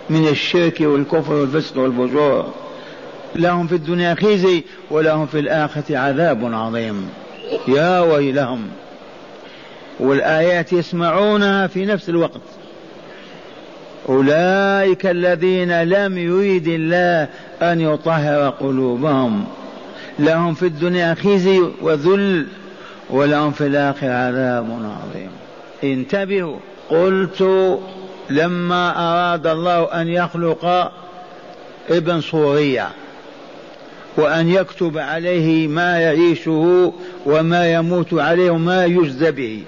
من 0.09 0.27
الشرك 0.27 0.81
والكفر 0.81 1.33
والفسق 1.33 1.77
والفجور. 1.77 2.53
لهم 3.35 3.67
في 3.67 3.75
الدنيا 3.75 4.15
خزي 4.15 4.63
ولهم 4.91 5.25
في 5.25 5.39
الآخرة 5.39 5.97
عذاب 5.97 6.53
عظيم. 6.53 7.09
يا 7.67 7.99
ويلهم. 7.99 8.67
والآيات 9.99 10.73
يسمعونها 10.73 11.67
في 11.67 11.85
نفس 11.85 12.09
الوقت. 12.09 12.41
أولئك 14.09 15.05
الذين 15.05 15.83
لم 15.83 16.17
يريد 16.17 16.67
الله 16.67 17.27
أن 17.61 17.81
يطهر 17.81 18.49
قلوبهم. 18.49 19.45
لهم 20.19 20.53
في 20.53 20.65
الدنيا 20.65 21.13
خزي 21.13 21.61
وذل 21.81 22.47
ولهم 23.09 23.51
في 23.51 23.67
الآخرة 23.67 24.09
عذاب 24.09 24.65
عظيم. 24.65 25.29
انتبهوا. 25.83 26.57
قلت 26.89 27.41
لما 28.29 28.89
أراد 28.97 29.47
الله 29.47 30.01
أن 30.01 30.07
يخلق 30.07 30.91
ابن 31.89 32.21
صورية 32.21 32.89
وأن 34.17 34.49
يكتب 34.49 34.97
عليه 34.97 35.67
ما 35.67 35.99
يعيشه 35.99 36.93
وما 37.25 37.73
يموت 37.73 38.13
عليه 38.13 38.51
وما 38.51 38.85
يجزى 38.85 39.31
به. 39.31 39.63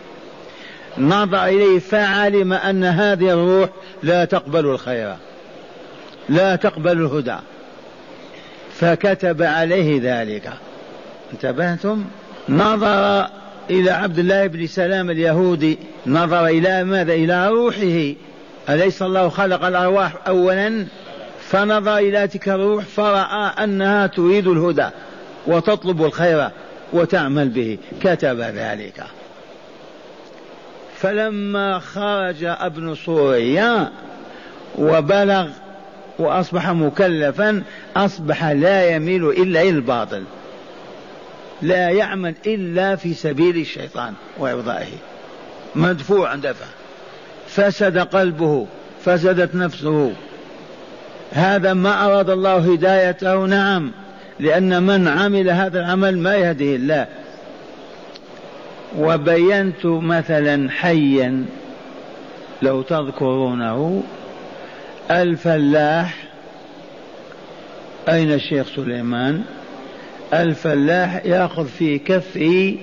نظر 0.98 1.46
إليه 1.46 1.80
فعلم 1.80 2.54
أن 2.54 2.84
هذه 2.84 3.34
الروح 3.34 3.70
لا 4.04 4.26
تقبل 4.26 4.66
الخير 4.66 5.16
لا 6.30 6.56
تقبل 6.56 6.92
الهدى. 6.92 7.36
فكتب 8.80 9.44
عليه 9.44 10.00
ذلك. 10.04 10.50
انتبهتم؟ 11.34 12.06
نظر 12.50 13.28
إلى 13.70 13.92
عبد 13.92 14.20
الله 14.20 14.48
بن 14.48 14.68
سلام 14.68 15.10
اليهودي. 15.10 15.78
نظر 16.08 16.48
إلى 16.48 16.84
ماذا؟ 16.84 17.14
إلى 17.14 17.50
روحه. 17.50 18.26
أليس 18.70 19.02
الله 19.02 19.30
خلق 19.30 19.66
الأرواح 19.66 20.14
أولا؟ 20.28 20.86
فنظر 21.50 21.98
إلى 21.98 22.28
تلك 22.28 22.50
الروح 22.50 22.84
فرأى 22.84 23.64
أنها 23.64 24.08
تريد 24.08 24.48
الهدى 24.48 24.88
وتطلب 25.48 26.06
الخير 26.06 26.50
وتعمل 26.94 27.50
به. 27.50 27.78
كتب 28.02 28.40
ذلك. 28.40 29.04
فلما 30.98 31.80
خرج 31.80 32.44
ابن 32.44 32.96
صوريا 32.96 33.92
وبلغ 34.78 35.48
وأصبح 36.20 36.70
مكلفا 36.70 37.64
أصبح 37.96 38.46
لا 38.46 38.90
يميل 38.90 39.30
إلا 39.30 39.62
إلى 39.62 39.70
الباطل. 39.70 40.24
لا 41.62 41.90
يعمل 41.90 42.36
إلا 42.46 42.96
في 42.96 43.14
سبيل 43.14 43.58
الشيطان 43.58 44.14
وإرضائه. 44.38 44.98
مدفوع 45.76 46.36
دفع. 46.36 46.66
فسد 47.58 47.98
قلبه 47.98 48.68
فسدت 49.06 49.56
نفسه. 49.56 50.12
هذا 51.32 51.74
ما 51.74 52.06
أراد 52.06 52.30
الله 52.30 52.74
هدايته 52.74 53.46
نعم 53.46 53.92
لأن 54.40 54.84
من 54.84 55.08
عمل 55.08 55.50
هذا 55.50 55.80
العمل 55.80 56.18
ما 56.18 56.36
يهده 56.36 56.76
الله. 56.76 57.08
وبينت 58.98 59.86
مثلا 59.86 60.70
حيا 60.72 61.46
لو 62.62 62.82
تذكرونه 62.82 64.04
الفلاح 65.12 66.14
أين 68.10 68.34
الشيخ 68.34 68.68
سليمان؟ 68.76 69.44
الفلاح 70.34 71.26
يأخذ 71.26 71.68
في 71.68 72.00
كفه 72.00 72.76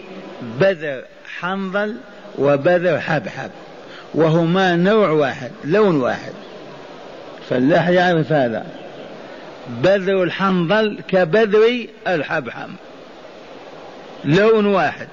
بذر 0.61 1.03
حنظل 1.41 1.95
وبذر 2.39 3.01
حبحب. 3.01 3.51
وهما 4.15 4.77
نوع 4.77 5.11
واحد 5.11 5.51
لون 5.65 6.01
واحد. 6.01 6.33
فلاح 7.49 7.89
يعرف 7.89 8.33
هذا. 8.33 8.67
بذر 9.83 10.23
الحنظل 10.23 10.99
كبذر 11.09 11.87
الحبحب 12.09 12.71
لون 14.25 14.67
واحد. 14.67 15.09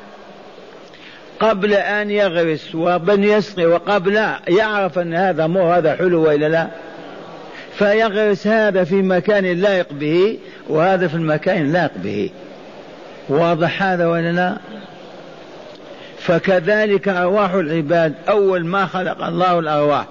قبل 1.40 1.74
أن 1.74 2.12
يغرس 2.12 2.76
وبن 2.76 3.24
يسقي 3.24 3.66
وقبل 3.66 4.16
يعرف 4.48 5.00
أن 5.00 5.14
هذا 5.14 5.48
مو 5.48 5.72
هذا 5.72 5.96
حلو 5.96 6.24
وإلا 6.28 6.50
لا. 6.50 6.68
فيغرس 7.78 8.48
هذا 8.48 8.84
في 8.84 8.96
مكان 8.96 9.46
لائق 9.46 9.88
به 9.94 10.38
وهذا 10.70 11.08
في 11.08 11.16
المكان 11.16 11.72
لائق 11.72 11.92
به. 11.96 12.30
واضح 13.30 13.84
هذا 13.84 14.08
ولا 14.08 14.32
لا؟ 14.32 14.58
فكذلك 16.26 17.08
أرواح 17.08 17.54
العباد 17.54 18.14
أول 18.30 18.66
ما 18.66 18.86
خلق 18.86 19.26
الله 19.26 19.60
الأرواح. 19.60 20.06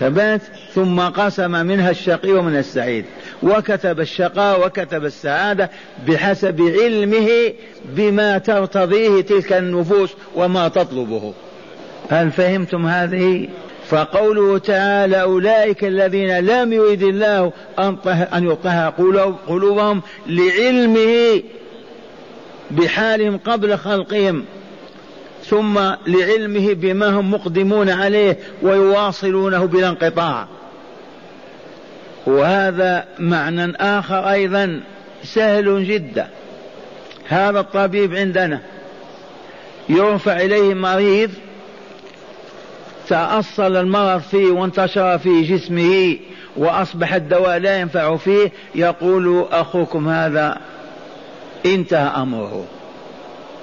ثبات 0.00 0.40
ثم 0.74 1.00
قسم 1.00 1.50
منها 1.50 1.90
الشقي 1.90 2.32
ومن 2.32 2.56
السعيد. 2.56 3.04
وكتب 3.42 4.00
الشقاء 4.00 4.66
وكتب 4.66 5.04
السعادة 5.04 5.70
بحسب 6.08 6.60
علمه 6.60 7.52
بما 7.84 8.38
ترتضيه 8.38 9.20
تلك 9.20 9.52
النفوس 9.52 10.14
وما 10.34 10.68
تطلبه. 10.68 11.32
هل 12.10 12.30
فهمتم 12.30 12.86
هذه؟ 12.86 13.48
فقوله 13.88 14.58
تعالى 14.58 15.22
أولئك 15.22 15.84
الذين 15.84 16.38
لم 16.38 16.72
يرد 16.72 17.02
الله 17.02 17.52
أن 18.34 18.50
يطهر 18.50 18.90
قلوبهم 19.48 20.02
لعلمه 20.26 21.42
بحالهم 22.70 23.36
قبل 23.36 23.78
خلقهم 23.78 24.44
ثم 25.44 25.78
لعلمه 26.06 26.72
بما 26.72 27.08
هم 27.08 27.30
مقدمون 27.30 27.90
عليه 27.90 28.38
ويواصلونه 28.62 29.64
بلا 29.64 29.88
انقطاع. 29.88 30.46
وهذا 32.26 33.04
معنى 33.18 33.76
آخر 33.76 34.30
أيضا 34.30 34.80
سهل 35.24 35.84
جدا. 35.84 36.28
هذا 37.28 37.60
الطبيب 37.60 38.14
عندنا 38.14 38.60
يرفع 39.88 40.36
إليه 40.36 40.74
مريض 40.74 41.30
تأصل 43.08 43.76
المرض 43.76 44.20
فيه 44.20 44.50
وانتشر 44.50 45.18
في 45.18 45.42
جسمه 45.42 46.16
وأصبح 46.56 47.14
الدواء 47.14 47.58
لا 47.58 47.80
ينفع 47.80 48.16
فيه 48.16 48.52
يقول 48.74 49.46
أخوكم 49.52 50.08
هذا 50.08 50.60
انتهى 51.66 52.22
أمره. 52.22 52.64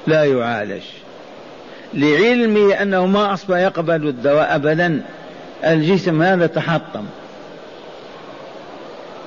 لا 0.07 0.23
يعالج. 0.23 0.83
لعلمه 1.93 2.73
أنه 2.73 3.05
ما 3.05 3.33
أصبح 3.33 3.57
يقبل 3.57 4.07
الدواء 4.07 4.55
أبدا. 4.55 5.01
الجسم 5.63 6.21
هذا 6.21 6.47
تحطم. 6.47 7.05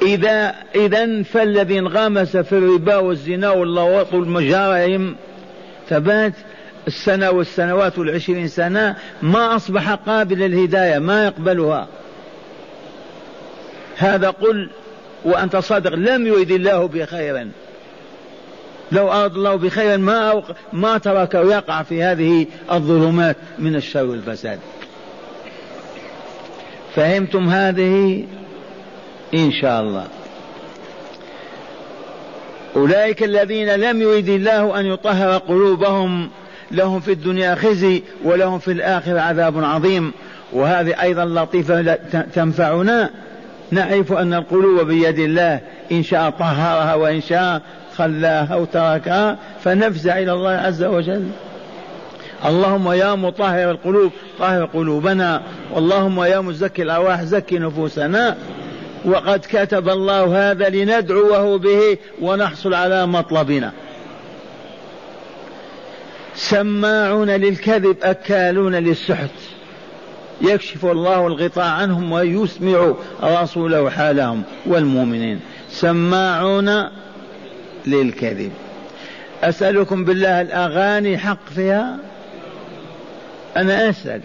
إذا 0.03 0.55
إذا 0.75 1.23
فالذي 1.23 1.79
انغمس 1.79 2.37
في 2.37 2.53
الربا 2.53 2.97
والزنا 2.97 3.51
واللواط 3.51 4.15
والمجارم 4.15 5.17
ثبات 5.89 6.33
السنة 6.87 7.31
والسنوات 7.31 7.99
والعشرين 7.99 8.49
سنة 8.49 8.97
ما 9.23 9.57
أصبح 9.57 9.91
قابل 9.91 10.39
للهداية 10.39 10.99
ما 10.99 11.25
يقبلها. 11.25 11.89
هذا 13.97 14.31
قل 14.31 14.71
وأنت 15.25 15.57
صادق 15.57 15.95
لم 15.95 16.27
يرد 16.27 16.51
الله 16.51 16.89
بخيرا. 16.89 17.51
لو 18.93 19.13
أراد 19.13 19.35
الله 19.35 19.55
بخيرا 19.55 19.97
ما 19.97 20.43
ما 20.73 20.99
تركه 20.99 21.41
يقع 21.41 21.83
في 21.83 22.03
هذه 22.03 22.47
الظلمات 22.73 23.37
من 23.59 23.77
الشر 23.77 24.05
والفساد. 24.05 24.59
فهمتم 26.95 27.49
هذه؟ 27.49 28.25
إن 29.35 29.53
شاء 29.53 29.81
الله. 29.81 30.05
أولئك 32.77 33.23
الذين 33.23 33.75
لم 33.75 34.03
يرد 34.03 34.29
الله 34.29 34.81
أن 34.81 34.87
يطهر 34.87 35.39
قلوبهم 35.39 36.31
لهم 36.71 37.01
في 37.01 37.13
الدنيا 37.13 37.55
خزي 37.55 38.03
ولهم 38.25 38.59
في 38.59 38.73
الآخرة 38.73 39.21
عذاب 39.21 39.65
عظيم. 39.65 40.13
وهذه 40.53 41.03
أيضا 41.03 41.25
لطيفة 41.25 41.95
تنفعنا. 42.35 43.11
نعرف 43.71 44.13
أن 44.13 44.35
القلوب 44.35 44.87
بيد 44.87 45.19
الله. 45.19 45.61
إن 45.93 46.03
شاء 46.03 46.31
طهرها 46.31 46.95
وإن 46.95 47.21
شاء 47.21 47.63
خلاها 47.97 48.55
أو 48.55 48.65
تركها 48.65 49.39
فنفزع 49.65 50.19
إلى 50.19 50.33
الله 50.33 50.51
عز 50.51 50.83
وجل. 50.83 51.29
اللهم 52.45 52.93
يا 52.93 53.15
مطهر 53.15 53.71
القلوب 53.71 54.13
طهر 54.39 54.65
قلوبنا. 54.65 55.43
اللهم 55.77 56.23
يا 56.23 56.41
مزكي 56.41 56.83
الأرواح 56.83 57.23
زكي 57.23 57.59
نفوسنا. 57.59 58.37
وقد 59.05 59.41
كتب 59.51 59.89
الله 59.89 60.51
هذا 60.51 60.69
لندعوه 60.69 61.59
به 61.59 61.99
ونحصل 62.23 62.75
على 62.75 63.07
مطلبنا. 63.07 63.73
سماعون 66.35 67.31
للكذب 67.31 67.97
أكالون 68.03 68.75
للسحت. 68.75 69.31
يكشف 70.41 70.85
الله 70.85 71.27
الغطاء 71.27 71.65
عنهم 71.65 72.13
ويسمع 72.13 72.95
رسوله 73.23 73.91
حالهم 73.91 74.43
والمؤمنين. 74.67 75.41
سماعون 75.71 76.89
للكذب. 77.87 78.53
أسألكم 79.43 80.05
بالله 80.05 80.41
الأغاني 80.41 81.19
حق 81.19 81.49
فيها؟ 81.55 81.97
أنا 83.57 83.91
أسأل. 83.91 84.21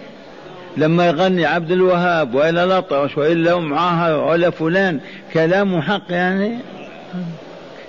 لما 0.78 1.08
يغني 1.08 1.46
عبد 1.46 1.72
الوهاب 1.72 2.36
وإلى 2.36 2.62
لطرش 2.62 3.18
وإلا 3.18 3.58
أم 3.58 3.74
عاهر 3.74 4.24
ولا 4.24 4.50
فلان 4.50 5.00
كلامه 5.34 5.82
حق 5.82 6.04
يعني؟ 6.10 6.60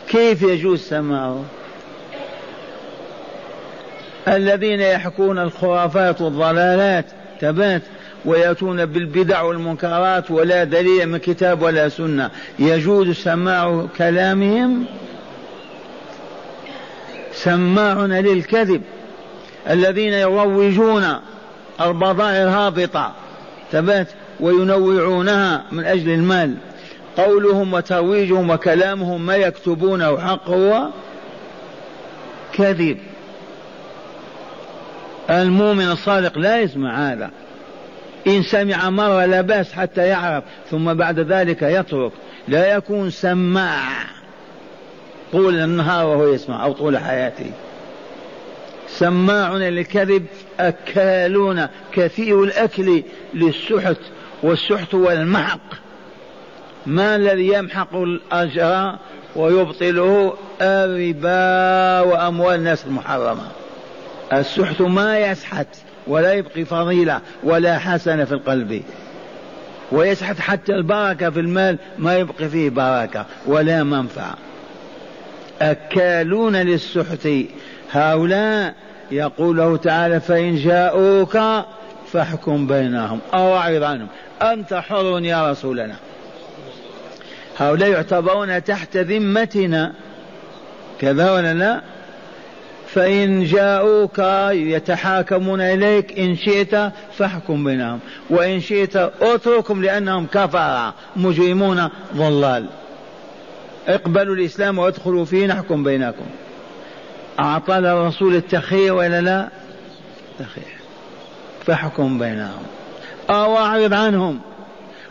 كيف 0.09 0.43
يجوز 0.43 0.81
سماعه؟ 0.81 1.45
الذين 4.29 4.81
يحكون 4.81 5.39
الخرافات 5.39 6.21
والضلالات 6.21 7.05
تبات 7.41 7.83
ويأتون 8.25 8.87
بالبدع 8.87 9.43
والمنكرات 9.43 10.31
ولا 10.31 10.65
دليل 10.65 11.09
من 11.09 11.19
كتاب 11.19 11.63
ولا 11.63 11.89
سنة 11.89 12.31
يجوز 12.59 13.11
سماع 13.11 13.87
كلامهم؟ 13.99 14.85
سماعون 17.45 18.13
للكذب 18.13 18.83
الذين 19.71 20.13
يروجون 20.13 21.05
البضائع 21.81 22.43
الهابطة 22.43 23.13
تبات 23.73 24.09
وينوعونها 24.41 25.65
من 25.73 25.85
أجل 25.85 26.11
المال. 26.11 26.55
قولهم 27.17 27.75
وترويجهم 27.75 28.51
وكلامهم 28.51 29.27
ما 29.27 29.37
يكتبونه 29.37 30.19
حق 30.19 30.49
هو 30.49 30.89
كذب. 32.53 32.99
المؤمن 35.31 35.91
الصادق 35.91 36.39
لا 36.39 36.61
يسمع 36.61 37.13
هذا. 37.13 37.31
إن 38.27 38.43
سمع 38.43 38.91
مرة 38.91 39.27
لا 39.27 39.41
بأس 39.41 39.73
حتى 39.73 40.07
يعرف 40.07 40.45
ثم 40.71 40.95
بعد 40.95 41.19
ذلك 41.21 41.63
يترك. 41.63 42.13
لا 42.49 42.75
يكون 42.75 43.11
سماع. 43.11 44.20
طول 45.33 45.61
النهار 45.61 46.07
وهو 46.07 46.29
يسمع 46.29 46.65
أو 46.65 46.73
طول 46.73 46.99
حياته. 46.99 47.51
سماعون 48.89 49.61
للكذب 49.61 50.27
أكالون 50.61 51.67
كثير 51.93 52.45
الأكل 52.45 53.03
للسحت 53.35 53.97
والسحت 54.43 54.95
والمحق 54.95 55.61
ما 56.87 57.17
الذي 57.17 57.49
يمحق 57.49 57.97
الأجر 57.97 58.99
ويبطله؟ 59.37 60.35
الربا 60.61 62.01
وأموال 62.01 62.55
الناس 62.55 62.87
المحرمة. 62.87 63.47
السحت 64.33 64.81
ما 64.81 65.19
يسحت 65.19 65.67
ولا 66.07 66.33
يبقي 66.33 66.65
فضيلة 66.65 67.21
ولا 67.45 67.79
حسنة 67.79 68.25
في 68.25 68.33
القلب. 68.33 68.83
ويسحت 69.93 70.41
حتى 70.41 70.73
البركة 70.73 71.31
في 71.31 71.41
المال 71.41 71.79
ما 71.99 72.17
يبقي 72.17 72.49
فيه 72.49 72.71
بركة 72.71 73.27
ولا 73.47 73.83
منفعة. 73.83 74.35
أكالون 75.63 76.57
للسحت. 76.57 77.29
هؤلاء 77.93 78.75
يقول 79.11 79.57
له 79.57 79.77
تعالى 79.77 80.21
فإن 80.21 80.57
جاءوك 80.57 81.39
فاحكم 82.13 82.67
بينهم 82.67 83.19
أو 83.35 83.57
أعرض 83.57 83.83
عنهم. 83.83 84.09
أنت 84.43 84.75
حر 84.75 85.21
يا 85.23 85.51
رسولنا. 85.51 85.97
هؤلاء 87.59 87.89
يعتبرون 87.91 88.65
تحت 88.65 88.97
ذمتنا. 88.97 89.93
كذا 91.01 91.33
ولا 91.33 91.55
لا؟ 91.55 91.81
فإن 92.95 93.45
جاءوك 93.45 94.19
يتحاكمون 94.53 95.61
إليك 95.61 96.19
إن 96.19 96.37
شئت 96.37 96.93
فاحكم 97.19 97.65
بينهم. 97.65 98.01
وإن 98.31 98.61
شئت 98.61 98.97
اتركهم 98.97 99.83
لأنهم 99.83 100.27
كفر 100.27 100.93
مجرمون 101.17 101.89
ضلال. 102.17 102.67
اقبلوا 103.89 104.35
الإسلام 104.35 104.79
وادخلوا 104.79 105.25
فيه 105.25 105.47
نحكم 105.47 105.85
بينكم. 105.85 106.27
أعطى 107.41 107.79
الرسول 107.79 108.35
التخير 108.35 108.95
ولا 108.95 109.21
لا؟ 109.21 109.49
تخير 110.39 110.77
فاحكم 111.67 112.19
بينهم. 112.19 112.63
أو 113.31 113.57
أعرض 113.57 113.95
عنهم. 113.95 114.41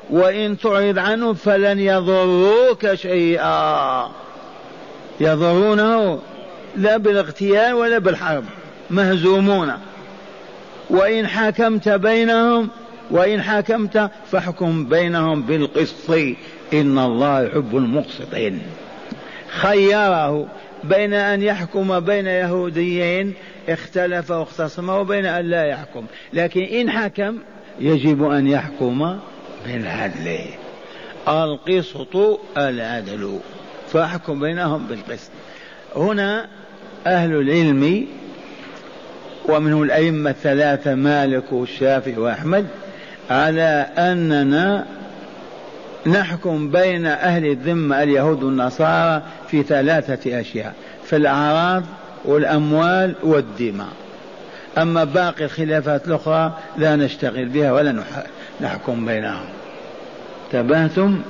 وإن 0.10 0.58
تعرض 0.58 0.99
عنهم 0.99 1.34
فلن 1.34 1.79
يضروك 1.79 2.93
شيئا. 2.93 4.10
يضرونه 5.19 6.19
لا 6.77 6.97
بالاغتيال 6.97 7.73
ولا 7.73 7.97
بالحرب. 7.97 8.43
مهزومون. 8.89 9.73
وإن 10.89 11.27
حكمت 11.27 11.89
بينهم 11.89 12.69
وإن 13.12 13.41
حكمت 13.41 14.12
فاحكم 14.32 14.86
بينهم 14.86 15.41
بالقسط. 15.41 16.12
إن 16.74 17.00
الله 17.00 17.41
يحب 17.41 17.78
المقسطين. 17.78 18.62
خيره 19.48 20.48
بين 20.84 21.13
أن 21.13 21.41
يحكم 21.41 22.00
بين 22.00 22.28
يهوديين 22.28 23.34
اختلف 23.69 24.32
واختصم 24.32 24.89
وبين 24.89 25.26
أن 25.26 25.45
لا 25.45 25.65
يحكم. 25.65 26.06
لكن 26.34 26.62
إن 26.62 26.91
حكم 26.91 27.38
يجب 27.80 28.24
أن 28.24 28.48
يحكم 28.48 29.19
بالعدل 29.65 30.38
القسط 31.28 32.39
العدل 32.58 33.39
فاحكم 33.93 34.39
بينهم 34.39 34.88
بالقسط. 34.88 35.32
هنا 35.95 36.48
أهل 37.08 37.34
العلم 37.34 38.08
ومنهم 39.45 39.84
الأئمة 39.84 40.30
الثلاثة 40.30 40.95
مالك 40.95 41.54
والشافعي 41.54 42.17
وأحمد 42.17 42.67
على 43.29 43.87
أننا 43.97 44.85
نحكم 46.05 46.71
بين 46.71 47.05
أهل 47.05 47.45
الذمة 47.45 48.03
اليهود 48.03 48.43
والنصارى 48.43 49.21
في 49.47 49.63
ثلاثة 49.63 50.39
أشياء 50.39 50.73
في 51.05 51.15
الأعراض 51.15 51.83
والأموال 52.25 53.15
والدماء. 53.23 53.87
أما 54.77 55.03
باقي 55.03 55.45
الخلافات 55.45 56.07
الأخرى 56.07 56.53
لا 56.77 56.95
نشتغل 56.95 57.45
بها 57.45 57.71
ولا 57.71 58.03
نحكم 58.61 59.05
بينهم. 59.05 59.45
تبهتم 60.51 61.21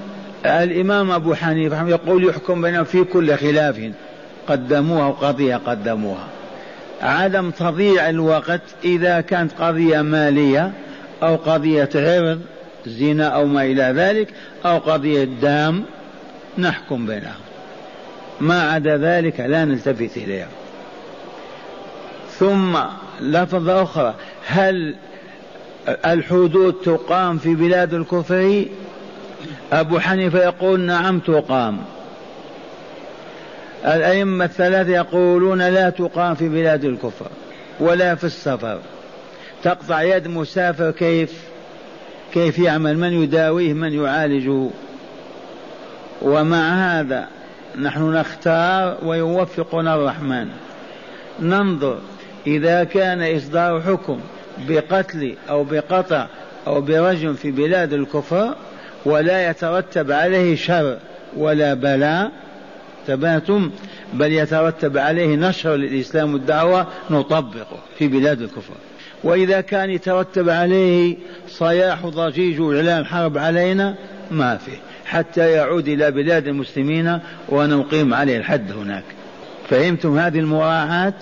الإمام 0.45 1.11
أبو 1.11 1.33
حنيفة 1.33 1.87
يقول 1.87 2.29
يحكم 2.29 2.61
بينهم 2.61 2.83
في 2.83 3.03
كل 3.03 3.35
خلاف 3.37 3.91
قدموها 4.47 5.07
وقضية 5.07 5.55
قدموها. 5.55 6.27
عدم 7.01 7.51
تضييع 7.51 8.09
الوقت 8.09 8.61
إذا 8.83 9.21
كانت 9.21 9.51
قضية 9.59 10.01
مالية 10.01 10.71
أو 11.23 11.35
قضية 11.35 11.89
عرض 11.95 12.41
زنا 12.85 13.27
أو 13.27 13.45
ما 13.45 13.63
إلى 13.63 13.83
ذلك 13.83 14.33
أو 14.65 14.77
قضية 14.77 15.23
دام 15.23 15.83
نحكم 16.57 17.05
بينهم. 17.05 17.41
ما 18.41 18.71
عدا 18.71 18.97
ذلك 18.97 19.39
لا 19.39 19.65
نلتفت 19.65 20.17
إليها. 20.17 20.47
ثم 22.39 22.77
لفظة 23.21 23.83
أخرى 23.83 24.15
هل 24.47 24.95
الحدود 25.87 26.73
تقام 26.85 27.37
في 27.37 27.55
بلاد 27.55 27.93
الكفر؟ 27.93 28.65
أبو 29.73 29.99
حنيفة 29.99 30.43
يقول 30.43 30.79
نعم 30.79 31.19
تقام. 31.19 31.79
الأئمة 33.85 34.45
الثلاثة 34.45 34.91
يقولون 34.91 35.61
لا 35.61 35.89
تقام 35.89 36.35
في 36.35 36.49
بلاد 36.49 36.85
الكفر 36.85 37.27
ولا 37.79 38.15
في 38.15 38.23
السفر. 38.23 38.79
تقطع 39.63 40.01
يد 40.01 40.27
مسافر 40.27 40.91
كيف 40.91 41.33
كيف 42.33 42.59
يعمل؟ 42.59 42.97
من 42.97 43.23
يداويه؟ 43.23 43.73
من 43.73 43.93
يعالجه؟ 43.93 44.69
ومع 46.21 46.99
هذا 46.99 47.27
نحن 47.81 48.11
نختار 48.11 48.97
ويوفقنا 49.03 49.95
الرحمن. 49.95 50.47
ننظر 51.39 51.97
إذا 52.47 52.83
كان 52.83 53.35
إصدار 53.35 53.81
حكم 53.81 54.19
بقتل 54.67 55.35
أو 55.49 55.63
بقطع 55.63 56.27
أو 56.67 56.81
برجم 56.81 57.33
في 57.33 57.51
بلاد 57.51 57.93
الكفر 57.93 58.55
ولا 59.05 59.49
يترتب 59.49 60.11
عليه 60.11 60.55
شر 60.55 60.97
ولا 61.37 61.73
بلاء 61.73 62.31
تباتم 63.07 63.71
بل 64.13 64.31
يترتب 64.31 64.97
عليه 64.97 65.35
نشر 65.35 65.75
للإسلام 65.75 66.33
والدعوة 66.33 66.87
نطبقه 67.09 67.77
في 67.97 68.07
بلاد 68.07 68.41
الكفر. 68.41 68.73
وإذا 69.23 69.61
كان 69.61 69.89
يترتب 69.89 70.49
عليه 70.49 71.15
صياح 71.47 72.05
ضجيج 72.05 72.59
وإعلان 72.59 73.05
حرب 73.05 73.37
علينا 73.37 73.95
ما 74.31 74.57
فيه 74.57 74.77
حتى 75.05 75.51
يعود 75.51 75.87
إلى 75.87 76.11
بلاد 76.11 76.47
المسلمين 76.47 77.19
ونقيم 77.49 78.13
عليه 78.13 78.37
الحد 78.37 78.71
هناك. 78.71 79.03
فهمتم 79.69 80.17
هذه 80.17 80.39
المراعاة؟ 80.39 81.13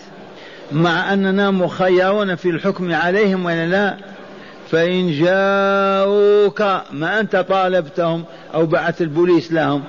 مع 0.72 1.14
أننا 1.14 1.52
مخيرون 1.52 2.36
في 2.36 2.50
الحكم 2.50 2.94
عليهم 2.94 3.46
ولا 3.46 3.66
لا؟ 3.66 3.98
فإن 4.72 5.12
جاءوك 5.12 6.62
ما 6.92 7.20
أنت 7.20 7.36
طالبتهم 7.36 8.24
أو 8.54 8.66
بعث 8.66 9.02
البوليس 9.02 9.52
لهم. 9.52 9.84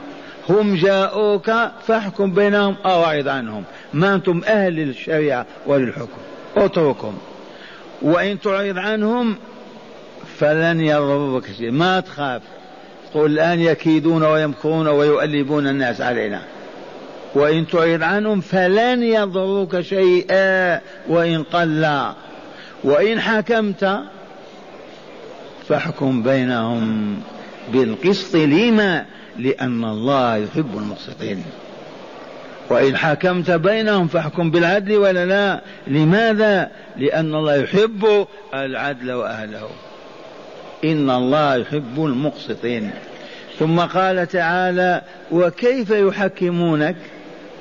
هم 0.49 0.77
جاءوك 0.77 1.51
فاحكم 1.87 2.35
بينهم 2.35 2.75
أو 2.85 3.05
أعرض 3.05 3.29
عنهم. 3.29 3.65
ما 3.95 4.15
أنتم 4.15 4.43
أهل 4.47 4.73
للشريعة 4.73 5.47
وللحكم. 5.67 6.19
اتركهم. 6.57 7.19
وإن 8.03 8.41
تعرض 8.41 8.79
عنهم 8.79 9.37
فلن 10.39 10.81
يضرك 10.81 11.45
شيء. 11.59 11.71
ما 11.71 12.01
تخاف. 12.01 12.43
قل 13.15 13.27
الآن 13.27 13.61
يكيدون 13.61 14.23
ويمكرون 14.23 14.89
ويؤلبون 14.89 15.67
الناس 15.67 16.01
علينا. 16.01 16.43
وإن 17.35 17.67
تعرض 17.67 18.03
عنهم 18.03 18.41
فلن 18.41 19.03
يضروك 19.03 19.81
شيئا 19.81 20.81
وإن 21.09 21.43
قل. 21.43 22.13
وإن 22.85 23.21
حكمت 23.21 24.01
فاحكم 25.69 26.23
بينهم 26.23 27.17
بالقسط 27.73 28.37
لما؟ 28.37 29.05
لأن 29.39 29.85
الله 29.85 30.37
يحب 30.37 30.79
المقسطين. 30.79 31.45
وإن 32.71 32.97
حكمت 32.97 33.51
بينهم 33.51 34.09
فاحكم 34.09 34.51
بالعدل 34.51 34.97
ولا 34.97 35.27
لا. 35.27 35.61
لماذا؟ 35.87 36.71
لأن 36.97 37.35
الله 37.35 37.55
يحب 37.55 38.27
العدل 38.55 39.13
وأهله. 39.13 39.69
إن 40.85 41.11
الله 41.11 41.57
يحب 41.57 42.05
المقسطين. 42.05 42.91
ثم 43.59 43.81
قال 43.81 44.29
تعالى 44.29 45.03
وكيف 45.31 45.91
يحكمونك؟ 45.91 46.97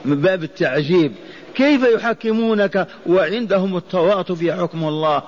من 0.06 0.22
باب 0.22 0.44
التعجيب. 0.44 1.12
كيف 1.56 1.84
يحكمونك؟ 1.84 2.88
وعندهم 3.06 3.78
التواطؤ 3.78 4.36
في 4.36 4.54
حكم 4.54 4.84
الله. 4.84 5.24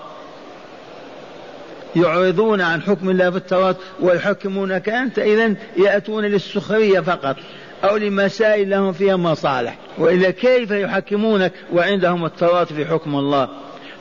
يعرضون 1.96 2.62
عن 2.62 2.82
حكم 2.82 3.10
الله 3.10 3.30
في 3.30 3.38
التوراة 3.38 3.76
ويحكمونك 4.00 4.89
أنت 4.89 5.20
إذا 5.20 5.56
يأتون 5.78 6.26
للسخرية 6.26 7.00
فقط. 7.00 7.36
أو 7.84 7.98
لمسائل 7.98 8.70
لهم 8.70 8.92
فيها 8.92 9.15
مصالح. 9.15 9.78
وإلا 9.98 10.32
كيف 10.32 10.72
يحكمونك؟ 10.72 11.52
وعندهم 11.74 12.26
التوراة 12.26 12.63
في 12.63 12.86
حكم 12.86 13.15
الله. 13.15 13.50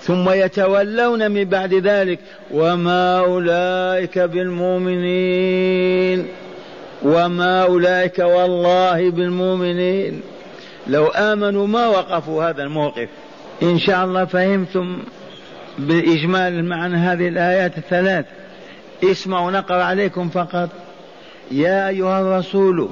ثم 0.01 0.31
يتولون 0.31 1.31
من 1.31 1.45
بعد 1.45 1.75
ذلك 1.75 2.19
وما 2.51 3.19
أولئك 3.19 4.19
بالمؤمنين. 4.19 6.27
وما 7.03 7.63
أولئك 7.63 8.19
والله 8.19 9.11
بالمؤمنين. 9.11 10.21
لو 10.87 11.07
آمنوا 11.07 11.67
ما 11.67 11.87
وقفوا 11.87 12.45
هذا 12.45 12.63
الموقف. 12.63 13.09
إن 13.63 13.79
شاء 13.79 14.05
الله 14.05 14.25
فهمتم 14.25 14.99
بإجمال 15.79 16.53
المعنى 16.53 16.97
هذه 16.97 17.29
الآيات 17.29 17.79
الثلاث. 17.79 18.25
اسمعوا 19.05 19.51
نقرأ 19.51 19.83
عليكم 19.83 20.29
فقط. 20.29 20.69
يا 21.51 21.89
أيها 21.89 22.21
الرسول 22.21 22.89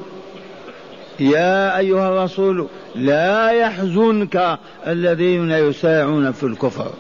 يا 1.21 1.79
أيها 1.79 2.09
الرسول 2.09 2.67
لا 2.95 3.51
يحزنك 3.51 4.59
الذين 4.87 5.51
يسارعون 5.51 6.33
في 6.33 6.43
الكفر. 6.43 6.91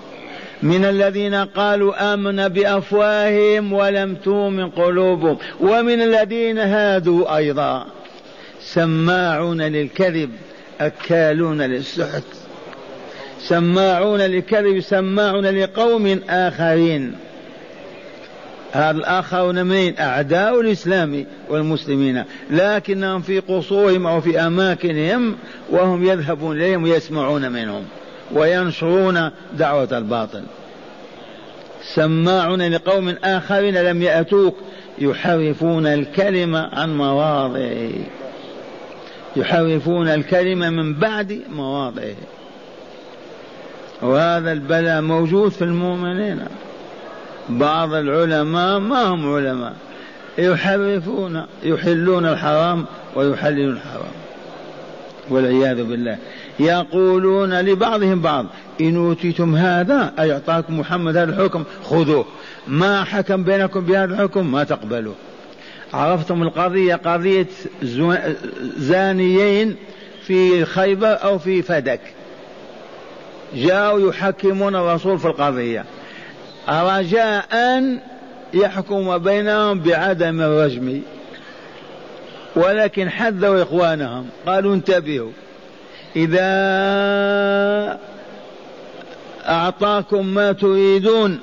من 0.62 0.84
الذين 0.84 1.34
قالوا 1.34 2.14
آمن 2.14 2.48
بأفواههم 2.48 3.72
ولم 3.72 4.14
تؤمن 4.14 4.70
قلوبهم 4.70 5.38
ومن 5.60 6.02
الذين 6.02 6.58
هادوا 6.58 7.36
أيضا. 7.36 7.86
سماعون 8.60 9.62
للكذب 9.62 10.30
أكالون 10.80 11.62
للسحت. 11.62 12.22
سماعون 13.40 14.20
للكذب 14.20 14.80
سماعون 14.80 15.46
لقوم 15.46 16.20
آخرين. 16.28 17.14
الآخرون 18.76 19.66
من 19.66 19.98
أعداء 19.98 20.60
الإسلام 20.60 21.26
والمسلمين 21.48 22.24
لكنهم 22.50 23.22
في 23.22 23.40
قصورهم 23.40 24.06
أو 24.06 24.20
في 24.20 24.40
أماكنهم 24.40 25.36
وهم 25.70 26.04
يذهبون 26.04 26.56
إليهم 26.56 26.82
ويسمعون 26.82 27.52
منهم 27.52 27.84
وينشرون 28.32 29.30
دعوة 29.58 29.98
الباطل. 29.98 30.42
سماعون 31.94 32.62
لقوم 32.62 33.08
آخرين 33.24 33.74
لم 33.74 34.02
يأتوك 34.02 34.56
يحرفون 34.98 35.86
الكلمة 35.86 36.68
عن 36.72 36.96
مواضعه. 36.96 37.90
يحرفون 39.36 40.08
الكلمة 40.08 40.70
من 40.70 40.94
بعد 40.94 41.40
مواضعه. 41.48 42.14
وهذا 44.02 44.52
البلاء 44.52 45.00
موجود 45.00 45.50
في 45.50 45.62
المؤمنين. 45.62 46.40
بعض 47.48 47.94
العلماء 47.94 48.78
ما 48.78 49.02
هم 49.02 49.34
علماء. 49.34 49.74
يحرفون 50.38 51.42
يحلون 51.62 52.26
الحرام 52.26 52.86
ويحللون 53.14 53.72
الحرام. 53.72 54.12
والعياذ 55.30 55.84
بالله. 55.84 56.18
يقولون 56.60 57.60
لبعضهم 57.60 58.20
بعض 58.20 58.46
إن 58.80 58.96
أوتيتم 58.96 59.56
هذا 59.56 60.12
أي 60.18 60.32
أعطاكم 60.32 60.80
محمد 60.80 61.16
هذا 61.16 61.30
الحكم 61.30 61.64
خذوه. 61.84 62.24
ما 62.68 63.04
حكم 63.04 63.42
بينكم 63.42 63.80
بهذا 63.80 64.14
الحكم؟ 64.14 64.52
ما 64.52 64.64
تقبلوه 64.64 65.14
عرفتم 65.94 66.42
القضية 66.42 66.94
قضية 66.94 67.46
زانيين 68.76 69.76
في 70.26 70.64
خيبر 70.64 71.18
أو 71.24 71.38
في 71.38 71.62
فدك. 71.62 72.00
جاءوا 73.54 74.08
يحكمون 74.08 74.76
الرسول 74.76 75.18
في 75.18 75.26
القضية. 75.26 75.84
رجاء 76.68 77.82
يحكم 78.54 79.18
بينهم 79.18 79.80
بعدم 79.80 80.40
الرجم. 80.40 81.02
ولكن 82.56 83.10
حذروا 83.10 83.62
إخوانهم. 83.62 84.26
قالوا 84.46 84.74
انتبهوا. 84.74 85.30
إذا 86.16 87.98
أعطاكم 89.48 90.26
ما 90.26 90.52
تريدون 90.52 91.38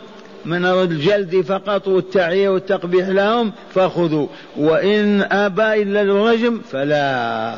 من 0.45 0.65
الجلد 0.65 1.41
فقط 1.41 1.87
والتعيير 1.87 2.51
والتقبيح 2.51 3.07
لهم 3.07 3.51
فخذوا. 3.75 4.27
وإن 4.57 5.21
أبى 5.21 5.81
إلا 5.81 6.01
الرجم 6.01 6.61
فلا 6.71 7.55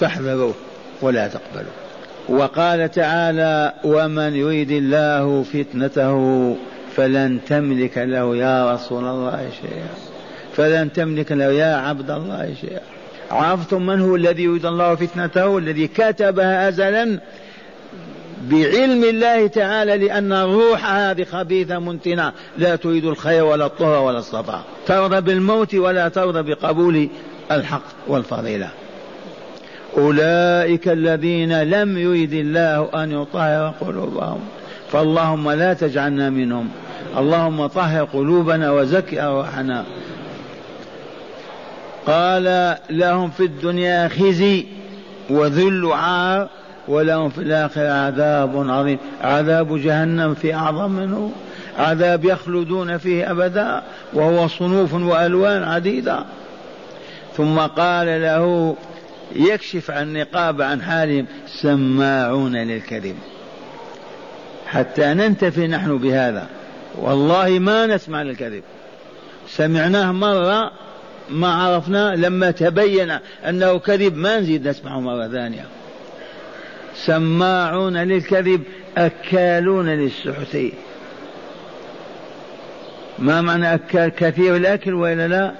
فاحذروه 0.00 0.54
ولا 1.02 1.28
تقبلوا. 1.28 1.72
وقال 2.28 2.90
تعالى 2.90 3.72
ومن 3.84 4.34
يريد 4.34 4.70
الله 4.70 5.42
فتنته 5.42 6.56
فلن 6.96 7.38
تملك 7.48 7.98
له 7.98 8.36
يا 8.36 8.74
رسول 8.74 9.04
الله 9.04 9.48
شيئا. 9.62 9.88
فلن 10.56 10.92
تملك 10.92 11.32
له 11.32 11.44
يا 11.44 11.76
عبد 11.76 12.10
الله 12.10 12.54
شيئا. 12.60 12.80
عرفتم 13.30 13.86
من 13.86 14.00
هو 14.00 14.16
الذي 14.16 14.42
يريد 14.42 14.66
الله 14.66 14.94
فتنته؟ 14.94 15.58
الذي 15.58 15.86
كتبها 15.86 16.68
أزلا؟ 16.68 17.18
بعلم 18.50 19.04
الله 19.04 19.46
تعالى 19.46 19.96
لأن 19.96 20.32
الروح 20.32 20.90
هذه 20.90 21.24
خبيثة 21.24 21.78
منتنة. 21.78 22.32
لا 22.58 22.76
تريد 22.76 23.04
الخير 23.04 23.44
ولا 23.44 23.66
الطهر 23.66 24.02
ولا 24.02 24.18
الصفاء 24.18 24.62
ترضى 24.86 25.20
بالموت 25.20 25.74
ولا 25.74 26.08
ترضى 26.08 26.54
بقبول 26.54 27.08
الحق 27.50 27.82
والفضيلة. 28.08 28.68
أولئك 29.96 30.88
الذين 30.88 31.62
لم 31.62 31.98
يريد 31.98 32.32
الله 32.32 33.02
أن 33.02 33.12
يطهر 33.12 33.74
قلوبهم. 33.80 34.40
فاللهم 34.92 35.50
لا 35.50 35.74
تجعلنا 35.74 36.30
منهم. 36.30 36.68
اللهم 37.18 37.66
طهر 37.66 38.04
قلوبنا 38.04 38.70
وزك 38.72 39.14
أرواحنا 39.14 39.84
قال 42.06 42.76
لهم 42.90 43.30
في 43.30 43.44
الدنيا 43.44 44.08
خزي 44.08 44.66
وذل 45.30 45.92
عار 45.92 46.48
ولهم 46.88 47.30
في 47.30 47.38
الآخرة 47.38 47.88
عذاب 47.92 48.70
عظيم. 48.70 48.98
عذاب 49.22 49.78
جهنم 49.82 50.34
في 50.34 50.54
أعظم 50.54 50.90
منه. 50.90 51.32
عذاب 51.78 52.24
يخلدون 52.24 52.98
فيه 52.98 53.30
أبدا 53.30 53.82
وهو 54.12 54.48
صنوف 54.48 54.94
وألوان 54.94 55.62
عديدة. 55.62 56.24
ثم 57.36 57.58
قال 57.58 58.06
له 58.22 58.76
يكشف 59.36 59.90
عن 59.90 60.12
نقاب 60.12 60.62
عن 60.62 60.82
حالهم 60.82 61.26
سماعون 61.46 62.56
للكذب. 62.56 63.16
حتى 64.66 65.14
ننتفي 65.14 65.66
نحن 65.66 65.98
بهذا. 65.98 66.46
والله 66.98 67.58
ما 67.58 67.86
نسمع 67.86 68.22
للكذب. 68.22 68.62
سمعناه 69.48 70.12
مرة 70.12 70.70
ما 71.30 71.54
عرفنا 71.54 72.14
لما 72.16 72.50
تبين 72.50 73.18
أنه 73.48 73.78
كذب 73.78 74.16
ما 74.16 74.40
نزيد 74.40 74.68
نسمعه 74.68 75.00
مرة 75.00 75.28
ثانية. 75.28 75.64
سماعون 76.94 77.96
للكذب 77.96 78.62
أكالون 78.98 79.88
للسحت. 79.88 80.58
ما 83.18 83.40
معنى 83.40 83.74
أكال؟ 83.74 84.08
كثير 84.08 84.56
الأكل 84.56 84.94
وإلا 84.94 85.28
لا؟ 85.28 85.52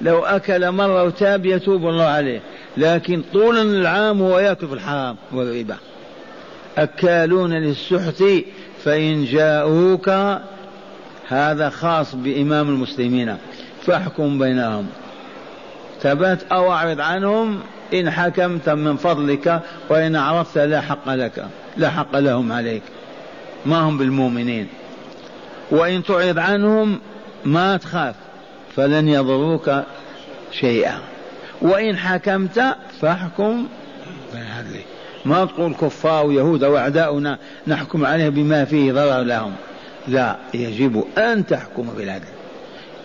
لو 0.00 0.24
أكل 0.24 0.70
مرة 0.70 1.04
وتاب 1.04 1.46
يتوب 1.46 1.86
الله 1.86 2.04
عليه. 2.04 2.40
لكن 2.76 3.22
طول 3.32 3.58
العام 3.58 4.22
هو 4.22 4.38
يأكل 4.38 4.68
في 4.68 4.74
الحرام 4.74 5.16
والربا. 5.32 5.76
أكالون 6.78 7.52
للسحت 7.52 8.24
فإن 8.84 9.24
جاءوك 9.24 10.10
هذا 11.30 11.70
خاص 11.70 12.14
بإمام 12.14 12.68
المسلمين. 12.68 13.36
فاحكم 13.86 14.38
بينهم. 14.38 14.86
ثبت 16.00 16.46
أو 16.52 16.72
أعرض 16.72 17.00
عنهم 17.00 17.60
إن 17.94 18.10
حكمت 18.10 18.68
من 18.68 18.96
فضلك 18.96 19.62
وإن 19.88 20.16
عرفت 20.16 20.58
لا 20.58 20.80
حق 20.80 21.08
لك 21.08 21.46
لا 21.76 21.90
حق 21.90 22.18
لهم 22.18 22.52
عليك. 22.52 22.82
ما 23.66 23.78
هم 23.78 23.98
بالمؤمنين. 23.98 24.68
وإن 25.70 26.02
تعرض 26.02 26.38
عنهم 26.38 27.00
ما 27.44 27.76
تخاف 27.76 28.14
فلن 28.76 29.08
يضروك 29.08 29.82
شيئا. 30.52 30.98
وإن 31.62 31.96
حكمت 31.96 32.76
فاحكم 33.00 33.66
ما 35.24 35.44
تقول 35.44 35.74
كفار 35.74 36.26
ويهود 36.26 36.64
وأعداؤنا 36.64 37.38
نحكم 37.66 38.06
عليه 38.06 38.28
بما 38.28 38.64
فيه 38.64 38.92
ضرر 38.92 39.22
لهم. 39.22 39.52
لا 40.08 40.36
يجب 40.54 41.04
أن 41.18 41.46
تحكم 41.46 41.88
بالعدل 41.96 42.24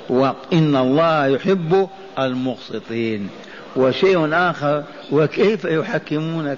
وإن 0.10 0.75
الله 0.75 1.27
يحب 1.27 1.89
المقسطين. 2.19 3.29
وشيء 3.75 4.29
آخر 4.34 4.84
وكيف 5.12 5.65
يحكمونك؟ 5.65 6.58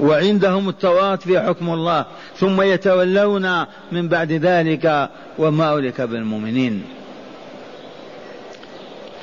وعندهم 0.00 0.68
التوراة 0.68 1.16
في 1.16 1.40
حكم 1.40 1.70
الله 1.70 2.04
ثم 2.36 2.62
يتولون 2.62 3.64
من 3.92 4.08
بعد 4.08 4.32
ذلك 4.32 5.08
وما 5.38 5.64
أولك 5.64 6.00
بالمؤمنين. 6.00 6.82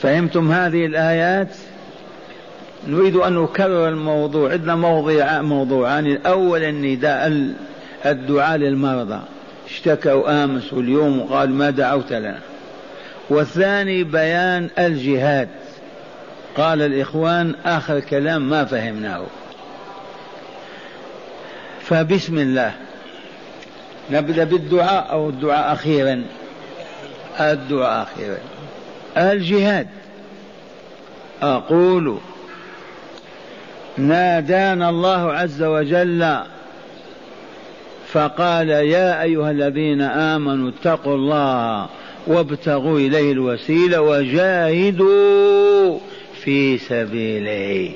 فهمتم 0.02 0.52
هذه 0.52 0.86
الآيات؟ 0.86 1.56
نريد 2.88 3.15
أن 3.15 3.34
نكرر 3.34 3.89
الموضوع. 3.89 4.52
عندنا 4.52 4.76
موضوع 4.76 5.41
موضوعان. 5.41 6.06
الأول 6.06 6.63
النداء 6.63 7.54
الدعاء 8.06 8.58
للمرضى. 8.58 9.19
اشتكوا 9.69 10.43
امس 10.43 10.73
واليوم 10.73 11.19
وقال 11.19 11.49
ما 11.49 11.69
دعوت 11.69 12.13
لنا. 12.13 12.39
والثاني 13.30 14.04
بيان 14.04 14.69
الجهاد. 14.80 15.49
قال 16.58 16.82
الإخوان 16.82 17.56
آخر 17.65 17.99
كلام 17.99 18.49
ما 18.49 18.65
فهمناه. 18.65 19.26
فبسم 21.82 22.38
الله. 22.38 22.73
نبدأ 24.12 24.43
بالدعاء 24.43 25.12
أو 25.12 25.30
الدعاء 25.30 25.73
أخيرا؟ 25.73 26.23
الدعاء 27.39 28.08
أخيرا. 28.13 28.38
الجهاد. 29.17 29.88
أقول 31.41 32.17
نادانا 33.97 34.89
الله 34.89 35.34
عز 35.34 35.63
وجل 35.63 36.38
فقال 38.13 38.69
يا 38.69 39.21
أيها 39.21 39.52
الذين 39.52 40.02
آمنوا 40.02 40.69
اتقوا 40.69 41.15
الله 41.15 41.89
وابتغوا 42.28 42.99
إليه 42.99 43.32
الوسيلة 43.32 44.02
وجاهدوا 44.02 45.99
في 46.43 46.78
سبيله 46.78 47.91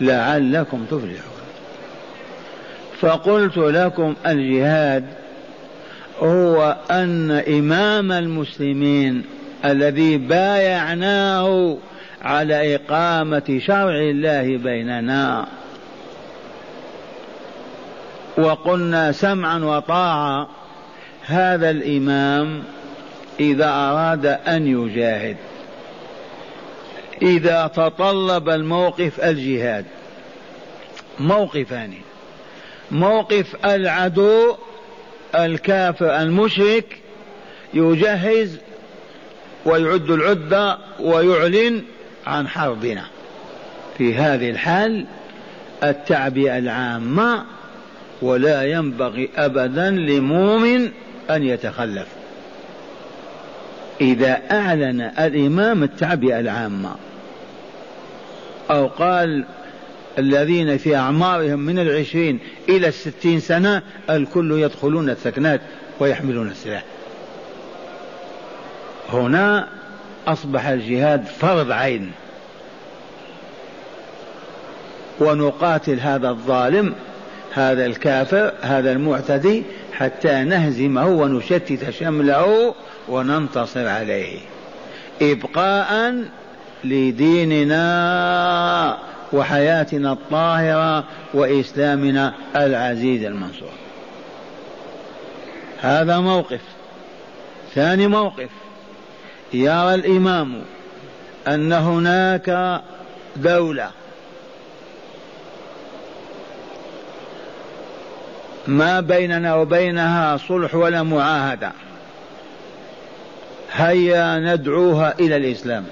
لعلكم 0.00 0.84
تفلحون. 0.84 1.36
فقلت 3.00 3.56
لكم 3.56 4.14
الجهاد 4.26 5.04
هو 6.20 6.76
أن 6.90 7.30
إمام 7.30 8.12
المسلمين 8.12 9.22
الذي 9.64 10.16
بايعناه 10.16 11.76
على 12.22 12.74
إقامة 12.74 13.60
شرع 13.66 14.00
الله 14.00 14.56
بيننا 14.56 15.46
وقلنا 18.38 19.12
سمعا 19.12 19.58
وطاعة 19.58 20.48
هذا 21.26 21.70
الإمام 21.70 22.62
إذا 23.40 23.68
أراد 23.68 24.26
أن 24.26 24.66
يجاهد 24.66 25.36
إذا 27.22 27.66
تطلب 27.66 28.48
الموقف 28.48 29.20
الجهاد 29.24 29.84
موقفان 31.20 31.94
موقف 32.90 33.66
العدو 33.66 34.56
الكافر 35.34 36.16
المشرك 36.16 36.98
يجهز 37.74 38.58
ويعد 39.64 40.10
العدة 40.10 40.78
ويعلن 41.00 41.82
عن 42.26 42.48
حربنا. 42.48 43.04
في 43.98 44.14
هذه 44.14 44.50
الحال 44.50 45.06
التعبئة 45.82 46.58
العامة 46.58 47.44
ولا 48.22 48.62
ينبغي 48.62 49.28
أبدا 49.36 49.90
لمؤمن 49.90 50.90
أن 51.30 51.42
يتخلف. 51.42 52.06
إذا 54.00 54.42
أعلن 54.50 55.00
الإمام 55.00 55.82
التعبئة 55.82 56.40
العامة 56.40 56.94
أو 58.70 58.86
قال 58.86 59.44
الذين 60.18 60.78
في 60.78 60.96
أعمارهم 60.96 61.58
من 61.58 61.78
العشرين 61.78 62.38
إلى 62.68 62.88
الستين 62.88 63.40
سنة 63.40 63.82
الكل 64.10 64.52
يدخلون 64.52 65.10
السكنات 65.10 65.60
ويحملون 66.00 66.48
السلاح. 66.48 66.84
هنا 69.12 69.68
أصبح 70.26 70.66
الجهاد 70.66 71.24
فرض 71.24 71.70
عين. 71.70 72.12
ونقاتل 75.20 76.00
هذا 76.00 76.28
الظالم 76.28 76.94
هذا 77.56 77.86
الكافر 77.86 78.52
هذا 78.62 78.92
المعتدي 78.92 79.62
حتى 79.92 80.44
نهزمه 80.44 81.06
ونشتت 81.06 81.90
شمله 81.90 82.74
وننتصر 83.08 83.88
عليه. 83.88 84.38
ابقاء 85.22 86.14
لديننا 86.84 87.86
وحياتنا 89.32 90.12
الطاهرة 90.12 91.04
وإسلامنا 91.34 92.34
العزيز 92.56 93.24
المنصور. 93.24 93.72
هذا 95.80 96.20
موقف. 96.20 96.60
ثاني 97.74 98.06
موقف. 98.06 98.50
يرى 99.52 99.94
الإمام 99.94 100.62
أن 101.48 101.72
هناك 101.72 102.80
دولة 103.36 103.90
ما 108.68 109.00
بيننا 109.00 109.54
وبينها 109.54 110.36
صلح 110.36 110.74
ولا 110.74 111.02
معاهدة. 111.02 111.72
هيا 113.72 114.38
ندعوها 114.38 115.14
إلى 115.20 115.36
الإسلام. 115.36 115.84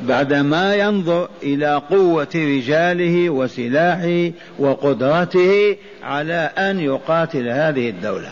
بعدما 0.00 0.74
ينظر 0.74 1.28
إلى 1.42 1.82
قوة 1.90 2.28
رجاله 2.34 3.30
وسلاحه 3.30 4.30
وقدرته 4.58 5.76
على 6.02 6.50
أن 6.58 6.80
يقاتل 6.80 7.48
هذه 7.48 7.88
الدولة. 7.88 8.30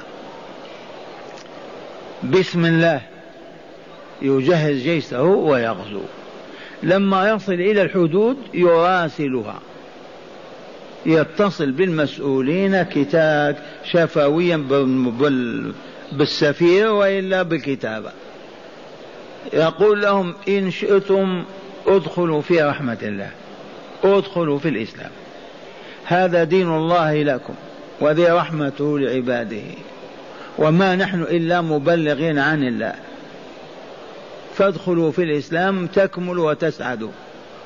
بسم 2.25 2.65
الله. 2.65 3.01
يجهز 4.23 4.77
جيشه 4.77 5.23
ويغزو. 5.23 6.03
لما 6.83 7.31
يصل 7.31 7.53
إلى 7.53 7.83
الحدود 7.83 8.37
يراسلها. 8.55 9.61
يتصل 11.07 11.71
بالمسؤولين 11.71 12.83
كتاب 12.83 13.57
شفويا 13.85 14.57
بالسفير 16.13 16.93
وإلا 16.93 17.43
بالكتابة. 17.43 18.11
يقول 19.53 20.03
لهم 20.03 20.35
إن 20.49 20.71
شئتم 20.71 21.45
ادخلوا 21.87 22.43
في 22.43 22.63
رحمة 22.63 22.99
الله 23.03 23.31
ادخلوا 24.05 24.59
في 24.59 24.69
الإسلام. 24.69 25.11
هذا 26.05 26.45
دين 26.45 26.69
الله 26.77 27.23
لكم 27.23 27.55
وذي 28.01 28.27
رحمته 28.27 28.99
لعباده. 28.99 29.63
وما 30.59 30.97
نحن 30.97 31.23
إلا 31.23 31.61
مبلغين 31.61 32.39
عن 32.39 32.63
الله. 32.63 32.95
فادخلوا 34.55 35.13
في 35.13 35.23
الإسلام 35.23 35.87
تكملوا 35.87 36.51
وتسعدوا 36.51 37.11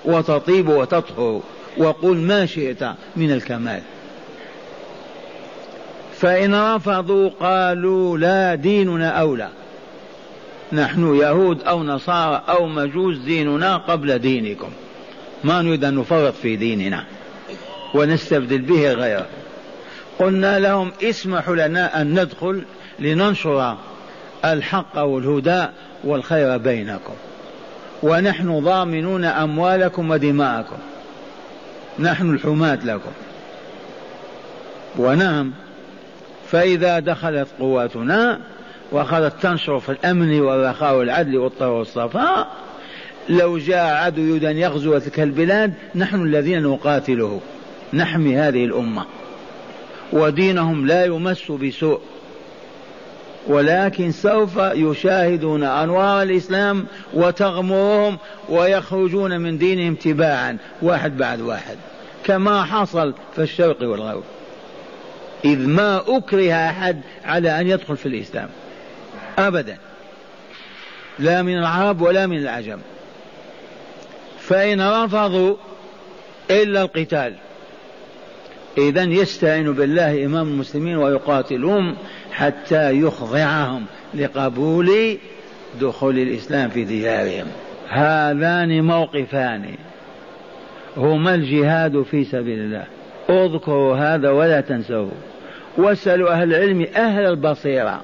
وتطيبوا 0.04 0.76
وتطهروا 0.76 1.40
وقل 1.76 2.16
ما 2.16 2.46
شئت 2.46 2.82
من 3.16 3.32
الكمال. 3.32 3.80
فإن 6.20 6.54
رفضوا 6.54 7.30
قالوا 7.40 8.18
لا 8.18 8.54
ديننا 8.54 9.08
أولى. 9.08 9.48
نحن 10.72 11.16
يهود 11.16 11.62
أو 11.62 11.82
نصارى 11.82 12.42
أو 12.48 12.66
مجوس 12.66 13.16
ديننا 13.16 13.76
قبل 13.76 14.18
دينكم. 14.18 14.70
ما 15.44 15.62
نريد 15.62 15.84
أن 15.84 15.94
نفرط 15.94 16.34
في 16.34 16.56
ديننا 16.56 17.04
ونستبدل 17.94 18.58
به 18.58 18.92
غيره. 18.92 19.26
قلنا 20.18 20.58
لهم 20.58 20.92
اسمحوا 21.02 21.56
لنا 21.56 22.00
أن 22.00 22.20
ندخل 22.20 22.62
لننشر 22.98 23.76
الحق 24.44 24.98
والهدى 24.98 25.66
والخير 26.04 26.56
بينكم. 26.56 27.14
ونحن 28.02 28.60
ضامنون 28.60 29.24
أموالكم 29.24 30.10
ودماءكم. 30.10 30.76
نحن 31.98 32.34
الحماة 32.34 32.78
لكم. 32.84 33.10
ونعم. 34.98 35.52
فإذا 36.50 36.98
دخلت 36.98 37.48
قواتنا 37.58 38.40
وأخذت 38.92 39.42
تنشر 39.42 39.80
في 39.80 39.92
الأمن 39.92 40.40
والرخاء 40.40 40.96
والعدل 40.96 41.36
والطهر 41.36 41.70
والصفاء 41.70 42.48
لو 43.28 43.58
جاء 43.58 43.94
عدو 43.94 44.22
يريد 44.22 44.44
أن 44.44 44.56
يغزو 44.56 44.98
تلك 44.98 45.20
البلاد 45.20 45.74
نحن 45.94 46.22
الذين 46.22 46.62
نقاتله. 46.62 47.40
نحمي 47.92 48.36
هذه 48.36 48.64
الأمة. 48.64 49.04
ودينهم 50.12 50.86
لا 50.86 51.04
يمس 51.04 51.52
بسوء. 51.52 52.00
ولكن 53.46 54.12
سوف 54.12 54.56
يشاهدون 54.56 55.64
أنوار 55.64 56.22
الإسلام 56.22 56.86
وتغمرهم 57.14 58.18
ويخرجون 58.48 59.40
من 59.40 59.58
دينهم 59.58 59.94
تباعا 59.94 60.58
واحد 60.82 61.16
بعد 61.16 61.40
واحد. 61.40 61.76
كما 62.24 62.64
حصل 62.64 63.14
في 63.34 63.42
الشرق 63.42 63.82
والغرب. 63.82 64.22
إذ 65.44 65.58
ما 65.58 66.02
أكره 66.06 66.52
أحد 66.52 67.00
على 67.24 67.60
أن 67.60 67.68
يدخل 67.68 67.96
في 67.96 68.06
الإسلام. 68.06 68.48
أبدا. 69.38 69.76
لا 71.18 71.42
من 71.42 71.58
العرب 71.58 72.00
ولا 72.00 72.26
من 72.26 72.38
العجم. 72.38 72.78
فإن 74.38 74.80
رفضوا 74.80 75.56
إلا 76.50 76.82
القتال. 76.82 77.34
إذا 78.78 79.02
يستعين 79.02 79.72
بالله 79.72 80.24
إمام 80.24 80.48
المسلمين 80.48 80.96
ويقاتلهم 80.96 81.96
حتى 82.32 82.92
يخضعهم 82.92 83.84
لقبول 84.14 85.18
دخول 85.80 86.18
الإسلام 86.18 86.68
في 86.68 86.84
ديارهم. 86.84 87.46
هذان 87.88 88.84
موقفان. 88.84 89.64
هما 90.96 91.34
الجهاد 91.34 92.02
في 92.02 92.24
سبيل 92.24 92.58
الله. 92.58 92.84
اذكروا 93.30 93.96
هذا 93.96 94.30
ولا 94.30 94.60
تنسوه. 94.60 95.12
واسألوا 95.76 96.32
أهل 96.32 96.54
العلم 96.54 96.86
أهل 96.96 97.26
البصيرة 97.26 98.00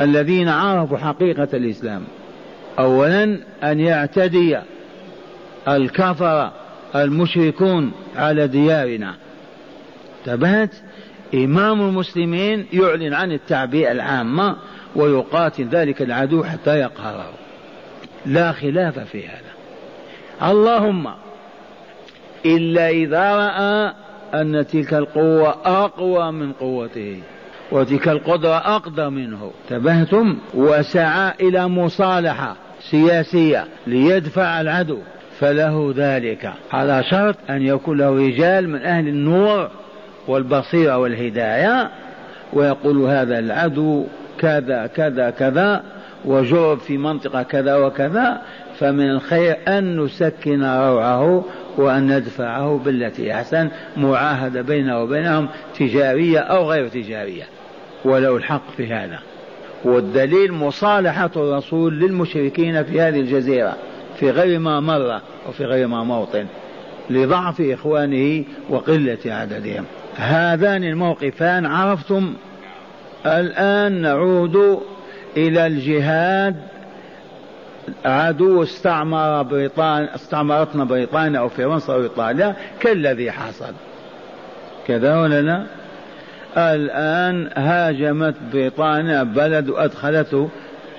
الذين 0.00 0.48
عرفوا 0.48 0.98
حقيقة 0.98 1.48
الإسلام. 1.54 2.02
أولا 2.78 3.38
أن 3.62 3.80
يعتدي 3.80 4.58
الكفر 5.68 6.50
المشركون 6.94 7.92
على 8.16 8.46
ديارنا. 8.46 9.14
انتبهت؟ 10.20 10.70
إمام 11.34 11.80
المسلمين 11.80 12.66
يعلن 12.72 13.14
عن 13.14 13.32
التعبئة 13.32 13.92
العامة 13.92 14.56
ويقاتل 14.96 15.68
ذلك 15.68 16.02
العدو 16.02 16.44
حتى 16.44 16.78
يقهره. 16.78 17.32
لا 18.26 18.52
خلاف 18.52 18.98
في 18.98 19.26
هذا. 19.26 19.52
اللهم 20.50 21.08
إلا 22.46 22.88
إذا 22.88 23.36
رأى 23.36 23.92
أن 24.34 24.66
تلك 24.66 24.94
القوة 24.94 25.56
أقوى 25.64 26.32
من 26.32 26.52
قوته 26.52 27.20
وتلك 27.72 28.08
القدرة 28.08 28.56
أقدر 28.56 29.10
منه. 29.10 29.50
انتبهتم؟ 29.64 30.38
وسعى 30.54 31.32
إلى 31.40 31.68
مصالحة 31.68 32.56
سياسية 32.90 33.64
ليدفع 33.86 34.60
العدو. 34.60 34.98
فله 35.40 35.94
ذلك. 35.96 36.52
على 36.72 37.04
شرط 37.10 37.36
أن 37.50 37.62
يكون 37.62 37.98
له 37.98 38.10
رجال 38.10 38.68
من 38.68 38.82
أهل 38.82 39.08
النور 39.08 39.70
والبصيرة 40.28 40.98
والهداية 40.98 41.90
ويقول 42.52 42.98
هذا 42.98 43.38
العدو 43.38 44.04
كذا 44.38 44.86
كذا 44.86 45.30
كذا 45.30 45.82
وجرب 46.24 46.78
في 46.78 46.98
منطقة 46.98 47.42
كذا 47.42 47.76
وكذا 47.76 48.42
فمن 48.78 49.10
الخير 49.10 49.56
أن 49.68 50.00
نسكن 50.00 50.64
روعه 50.64 51.44
وأن 51.76 52.16
ندفعه 52.16 52.80
بالتي 52.84 53.34
أحسن 53.34 53.68
معاهدة 53.96 54.62
بينه 54.62 55.02
وبينهم 55.02 55.48
تجارية 55.78 56.38
أو 56.38 56.70
غير 56.70 56.88
تجارية. 56.88 57.44
ولو 58.04 58.36
الحق 58.36 58.70
في 58.76 58.86
هذا. 58.86 59.18
والدليل 59.84 60.52
مصالحة 60.52 61.30
الرسول 61.36 62.00
للمشركين 62.00 62.84
في 62.84 63.00
هذه 63.00 63.20
الجزيرة 63.20 63.76
في 64.20 64.30
غير 64.30 64.58
ما 64.58 64.80
مر 64.80 65.20
وفي 65.48 65.64
غير 65.64 65.86
ما 65.86 66.04
موطن 66.04 66.46
لضعف 67.10 67.60
إخوانه 67.60 68.44
وقلة 68.70 69.18
عددهم. 69.26 69.84
هذان 70.18 70.84
الموقفان 70.84 71.66
عرفتم 71.66 72.34
الآن 73.26 74.02
نعود 74.02 74.82
إلى 75.36 75.66
الجهاد. 75.66 76.56
عدو 78.04 78.62
استعمر 78.62 79.42
بريطانيا 79.42 80.14
استعمرتنا 80.14 80.84
بريطانيا 80.84 81.40
أو 81.40 81.48
فرنسا 81.48 81.92
أو 81.92 82.02
إيطاليا 82.02 82.56
كالذي 82.80 83.32
حصل. 83.32 83.72
كذا 84.86 85.20
ولا 85.20 85.42
لا؟ 85.42 85.64
الآن 86.56 87.50
هاجمت 87.56 88.34
بريطانيا 88.52 89.22
بلد 89.22 89.68
وأدخلته 89.68 90.48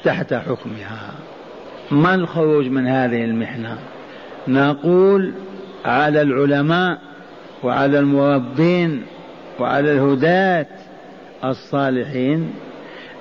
تحت 0.04 0.34
حكمها. 0.34 1.12
ما 1.92 2.16
الخروج 2.16 2.66
من 2.66 2.88
هذه 2.88 3.26
المحنة؟ 3.26 3.78
نقول 4.48 5.34
على 5.86 6.22
العلماء 6.22 7.09
وعلى 7.64 8.00
المربين 8.00 9.04
وعلى 9.60 9.92
الهداة 9.92 10.68
الصالحين 11.44 12.54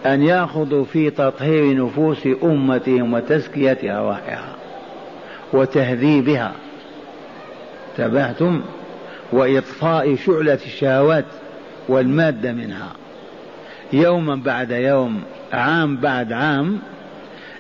أن 0.07 0.23
يأخذوا 0.23 0.85
في 0.85 1.11
تطهير 1.11 1.85
نفوس 1.85 2.29
أمتهم 2.43 3.15
وتزكية 3.15 3.99
أرواحها 3.99 4.55
وتهذيبها. 5.53 6.53
تبعتم 7.97 8.61
وإطفاء 9.33 10.17
شعلة 10.17 10.59
الشهوات 10.67 11.25
والمادة 11.89 12.53
منها. 12.53 12.93
يوما 13.93 14.35
بعد 14.35 14.71
يوم 14.71 15.23
عام 15.53 15.97
بعد 15.97 16.33
عام 16.33 16.79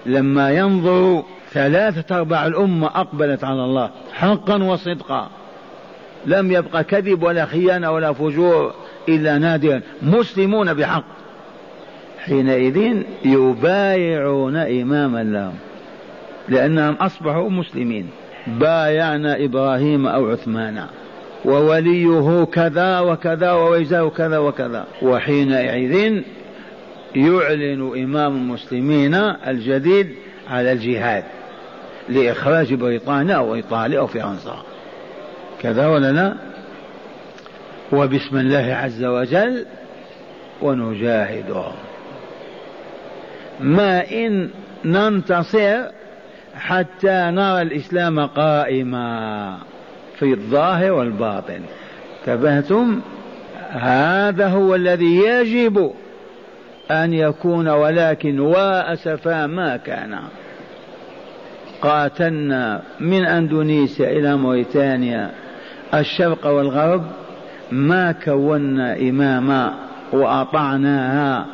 لما 0.07 0.51
ينظر 0.51 1.25
ثلاثة 1.53 2.17
أرباع 2.17 2.47
الأمة 2.47 2.87
أقبلت 2.87 3.45
على 3.45 3.65
الله 3.65 3.91
حقا 4.13 4.63
وصدقا. 4.63 5.29
لم 6.27 6.53
يبقى 6.53 6.85
كذب 6.85 7.23
ولا 7.23 7.45
خيانة 7.45 7.91
ولا 7.91 8.13
فجور 8.13 8.75
إلا 9.09 9.39
نادرا. 9.39 9.81
مسلمون 10.03 10.75
بحق. 10.75 11.05
حينئذ 12.19 13.03
يبايعون 13.25 14.57
إماما 14.57 15.23
لهم. 15.23 15.55
لأنهم 16.49 16.95
أصبحوا 16.95 17.51
مسلمين. 17.51 18.09
بايعنا 18.47 19.45
إبراهيم 19.45 20.07
أو 20.07 20.31
عثمان. 20.31 20.85
ووليه 21.45 22.45
كذا 22.45 23.01
وكذا 23.01 23.53
وويزاه 23.53 24.09
كذا 24.09 24.39
وكذا. 24.39 24.87
وحينئذ 25.03 26.23
يعلن 27.17 28.03
إمام 28.05 28.37
المسلمين 28.37 29.15
الجديد 29.47 30.09
على 30.51 30.73
الجهاد. 30.73 31.25
لإخراج 32.09 32.75
بريطانيا 32.75 33.35
أو 33.35 33.55
إيطاليا 33.55 33.99
أو 33.99 34.07
فرنسا 34.07 34.63
كذا 35.63 35.87
ولا 35.87 36.13
لا 36.13 36.35
وبسم 37.93 38.37
الله 38.37 38.75
عز 38.75 39.05
وجل 39.05 39.67
ونجاهدهم 40.63 41.75
ما 43.61 44.11
إن 44.11 44.51
ننتصر 44.85 45.83
حتى 46.55 47.31
نرى 47.31 47.63
الإسلام 47.63 48.27
قائما 48.27 49.59
في 50.19 50.33
الظاهر 50.33 50.93
والباطن. 50.93 51.61
انتبهتم؟ 52.21 53.01
هذا 53.71 54.49
هو 54.49 54.75
الذي 54.75 55.17
يجب 55.17 55.93
أن 56.91 57.13
يكون 57.13 57.69
ولكن 57.69 58.41
وأسفا 58.41 59.47
ما 59.47 59.77
كان. 59.77 60.19
قاتلنا 61.83 62.83
من 63.01 63.25
أندونيسيا 63.25 64.11
إلى 64.11 64.37
موريتانيا. 64.37 65.31
الشرق 65.95 66.47
والغرب 66.47 67.03
ما 67.73 68.13
كونا 68.13 68.97
إماما 68.97 69.75
وأطعناها 70.13 71.47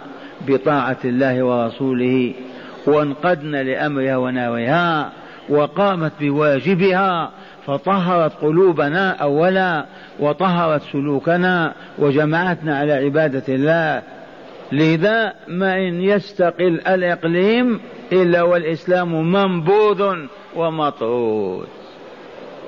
بطاعة 0.48 0.96
الله 1.04 1.42
ورسوله 1.42 2.34
وانقدنا 2.86 3.62
لأمرها 3.62 4.16
وناويها 4.16 5.12
وقامت 5.48 6.12
بواجبها 6.20 7.30
فطهرت 7.66 8.32
قلوبنا 8.42 9.10
أولا 9.10 9.84
وطهرت 10.20 10.82
سلوكنا 10.82 11.72
وجمعتنا 11.98 12.78
على 12.78 12.92
عبادة 12.92 13.42
الله. 13.48 14.02
لذا 14.72 15.32
ما 15.48 15.74
إن 15.74 16.00
يستقل 16.00 16.80
الإقليم 16.86 17.80
إلا 18.12 18.42
والإسلام 18.42 19.32
منبوذ 19.32 20.16
ومطرود. 20.56 21.66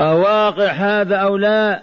أواقع 0.00 0.70
هذا 0.70 1.16
أو 1.16 1.36
لا؟ 1.36 1.82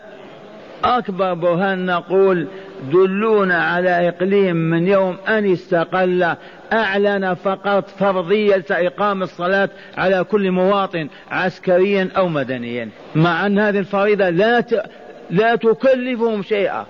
أكبر 0.83 1.33
برهان 1.33 1.85
نقول 1.85 2.47
دلونا 2.91 3.63
على 3.63 4.09
إقليم 4.09 4.55
من 4.55 4.87
يوم 4.87 5.17
أن 5.27 5.51
استقل 5.51 6.35
أعلن 6.73 7.33
فقط 7.33 7.89
فرضية 7.89 8.65
إقام 8.71 9.23
الصلاة 9.23 9.69
على 9.97 10.23
كل 10.23 10.51
مواطن 10.51 11.07
عسكريا 11.31 12.09
أو 12.17 12.27
مدنيا. 12.27 12.89
مع 13.15 13.45
أن 13.45 13.59
هذه 13.59 13.79
الفريضة 13.79 14.29
لا 14.29 14.59
ت... 14.59 14.83
لا 15.29 15.55
تكلفهم 15.55 16.43
شيئا 16.43 16.85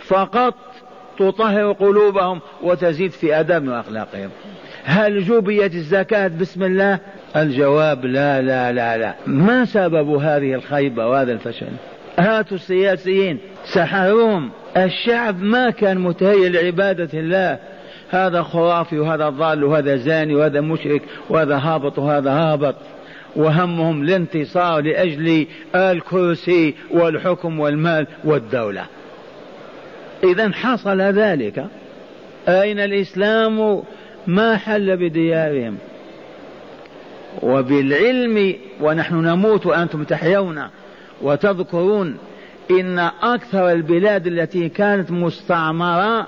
فقط 0.00 0.54
تطهر 1.18 1.72
قلوبهم 1.72 2.40
وتزيد 2.62 3.10
في 3.10 3.40
أدب 3.40 3.68
وأخلاقهم. 3.68 4.30
هل 4.84 5.24
جبيت 5.24 5.74
الزكاة؟ 5.74 6.28
بسم 6.28 6.62
الله. 6.62 6.98
الجواب 7.36 8.04
لا 8.04 8.42
لا 8.42 8.72
لا 8.72 8.96
لا. 8.96 9.14
ما 9.26 9.64
سبب 9.64 10.08
هذه 10.08 10.54
الخيبة 10.54 11.06
وهذا 11.06 11.32
الفشل؟ 11.32 11.66
هاتوا 12.18 12.56
السياسيين 12.56 13.38
سحروهم. 13.64 14.50
الشعب 14.76 15.42
ما 15.42 15.70
كان 15.70 15.98
متهيئ 15.98 16.48
لعبادة 16.48 17.18
الله. 17.18 17.58
هذا 18.10 18.42
خرافي 18.42 18.98
وهذا 18.98 19.28
ضال 19.28 19.64
وهذا 19.64 19.96
زاني 19.96 20.34
وهذا 20.34 20.60
مشرك 20.60 21.02
وهذا 21.30 21.56
هابط 21.56 21.98
وهذا 21.98 22.30
هابط. 22.30 22.74
وهمهم 23.36 24.02
الانتصار 24.02 24.80
لأجل 24.80 25.46
الكرسي 25.74 26.74
والحكم 26.90 27.60
والمال 27.60 28.06
والدولة. 28.24 28.84
إذا 30.24 30.52
حصل 30.52 31.00
ذلك. 31.00 31.66
أين 32.48 32.80
الإسلام؟ 32.80 33.82
ما 34.26 34.56
حل 34.56 34.96
بديارهم. 34.96 35.78
وبالعلم 37.42 38.54
ونحن 38.80 39.14
نموت 39.14 39.66
وأنتم 39.66 40.04
تحيون 40.04 40.62
وتذكرون 41.22 42.18
إن 42.70 42.98
أكثر 43.22 43.72
البلاد 43.72 44.26
التي 44.26 44.68
كانت 44.68 45.10
مستعمرة 45.10 46.26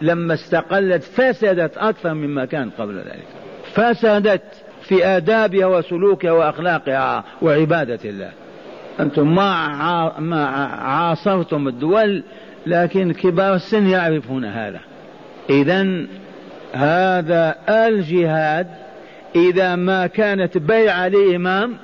لما 0.00 0.34
استقلت 0.34 1.02
فسدت 1.02 1.78
أكثر 1.78 2.14
مما 2.14 2.44
كانت 2.44 2.72
قبل 2.78 2.96
ذلك. 2.96 3.26
فسدت 3.74 4.42
في 4.82 5.06
آدابها 5.06 5.66
وسلوكها 5.66 6.32
وأخلاقها 6.32 7.24
وعبادة 7.42 7.98
الله. 8.04 8.30
أنتم 9.00 9.34
ما 9.34 10.20
ما 10.20 10.46
عاصرتم 10.66 11.68
الدول 11.68 12.22
لكن 12.66 13.12
كبار 13.12 13.54
السن 13.54 13.86
يعرفون 13.86 14.44
هذا. 14.44 14.80
إذا 15.50 16.06
هذا 16.72 17.54
الجهاد 17.68 18.66
إذا 19.36 19.76
ما 19.76 20.06
كانت 20.06 20.58
بيعة 20.58 21.08
لإمام 21.08 21.76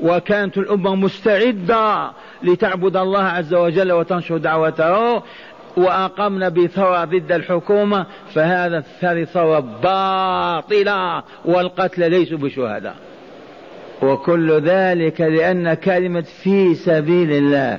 وكانت 0.00 0.58
الأمة 0.58 0.94
مستعدة 0.94 2.10
لتعبد 2.42 2.96
الله 2.96 3.22
عز 3.22 3.54
وجل 3.54 3.92
وتنشر 3.92 4.36
دعوته 4.36 5.22
وأقمنا 5.76 6.48
بثورة 6.48 7.04
ضد 7.04 7.32
الحكومة 7.32 8.06
فهذا 8.34 8.84
هذه 9.00 9.24
ثورة 9.24 9.60
باطلة 9.82 11.22
والقتل 11.44 12.10
ليسوا 12.10 12.38
بشهداء. 12.38 12.96
وكل 14.02 14.60
ذلك 14.60 15.20
لأن 15.20 15.74
كلمة 15.74 16.24
في 16.42 16.74
سبيل 16.74 17.32
الله 17.32 17.78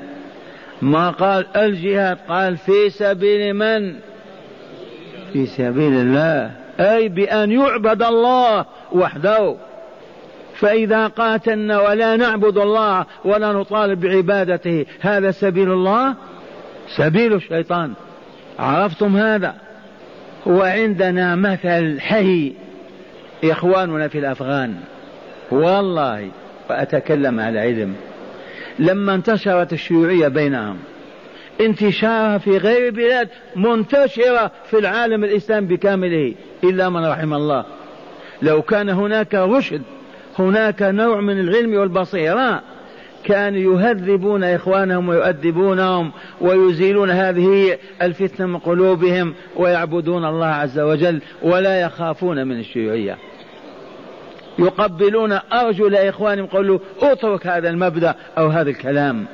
ما 0.82 1.10
قال 1.10 1.45
الجهاد 1.58 2.18
قال 2.28 2.58
في 2.58 2.89
سبيل 2.89 3.54
من؟ 3.54 3.95
في 5.34 5.45
سبيل 5.45 5.93
الله 5.93 6.61
أي 6.80 7.09
بأن 7.09 7.51
يعبد 7.51 8.03
الله 8.03 8.65
وحده. 8.91 9.55
فإذا 10.55 11.07
قاتلنا 11.07 11.82
ولا 11.82 12.15
نعبد 12.15 12.57
الله 12.57 13.05
ولا 13.26 13.53
نطالب 13.53 13.99
بعبادته 13.99 14.86
هذا 14.99 15.32
سبيل 15.32 15.72
الله؟ 15.72 16.15
سبيل 16.95 17.34
الشيطان. 17.34 17.93
عرفتم 18.59 19.17
هذا؟ 19.17 19.55
وعندنا 20.45 21.36
مثل 21.36 21.99
حي. 21.99 22.53
إخواننا 23.43 24.07
في 24.07 24.19
الأفغان 24.19 24.76
والله 25.51 26.30
وأتكلم 26.69 27.39
على 27.39 27.59
علم. 27.59 27.95
لما 28.80 29.15
انتشرت 29.15 29.74
الشيوعية 29.74 30.28
بينهم 30.28 30.78
انتشارها 31.62 32.38
في 32.38 32.58
غير 32.58 32.88
البلاد 32.88 33.30
منتشرة 33.56 34.52
في 34.70 34.80
العالم 34.80 35.24
الإسلامي 35.24 35.68
بكامله. 35.68 36.34
إلا 36.64 36.89
من 36.89 37.06
رحم 37.06 37.34
الله. 37.34 37.66
لو 38.41 38.62
كان 38.62 38.89
هناك 38.89 39.36
رشد 39.36 39.82
هناك 40.39 40.82
نوع 40.82 41.22
من 41.22 41.39
العلم 41.39 41.74
والبصيرة 41.74 42.62
كانوا 43.24 43.60
يهذبون 43.60 44.43
إخوانهم 44.43 45.10
ويؤدبونهم 45.10 46.12
ويزيلون 46.41 47.10
هذه 47.10 47.78
الفتنة 48.02 48.45
من 48.45 48.58
قلوبهم 48.58 49.34
ويعبدون 49.56 50.26
الله 50.26 50.45
عز 50.45 50.80
وجل 50.80 51.22
ولا 51.41 51.82
يخافون 51.82 52.47
من 52.47 52.60
الشيوعية. 52.60 53.18
يقبلون 54.60 55.39
أرجل 55.54 55.95
إخوانهم 55.95 56.45
يقولوا 56.45 56.80
اترك 57.02 57.47
هذا 57.47 57.70
المبدأ 57.70 58.16
أو 58.38 58.47
هذا 58.47 58.70
الكلام. 58.70 59.26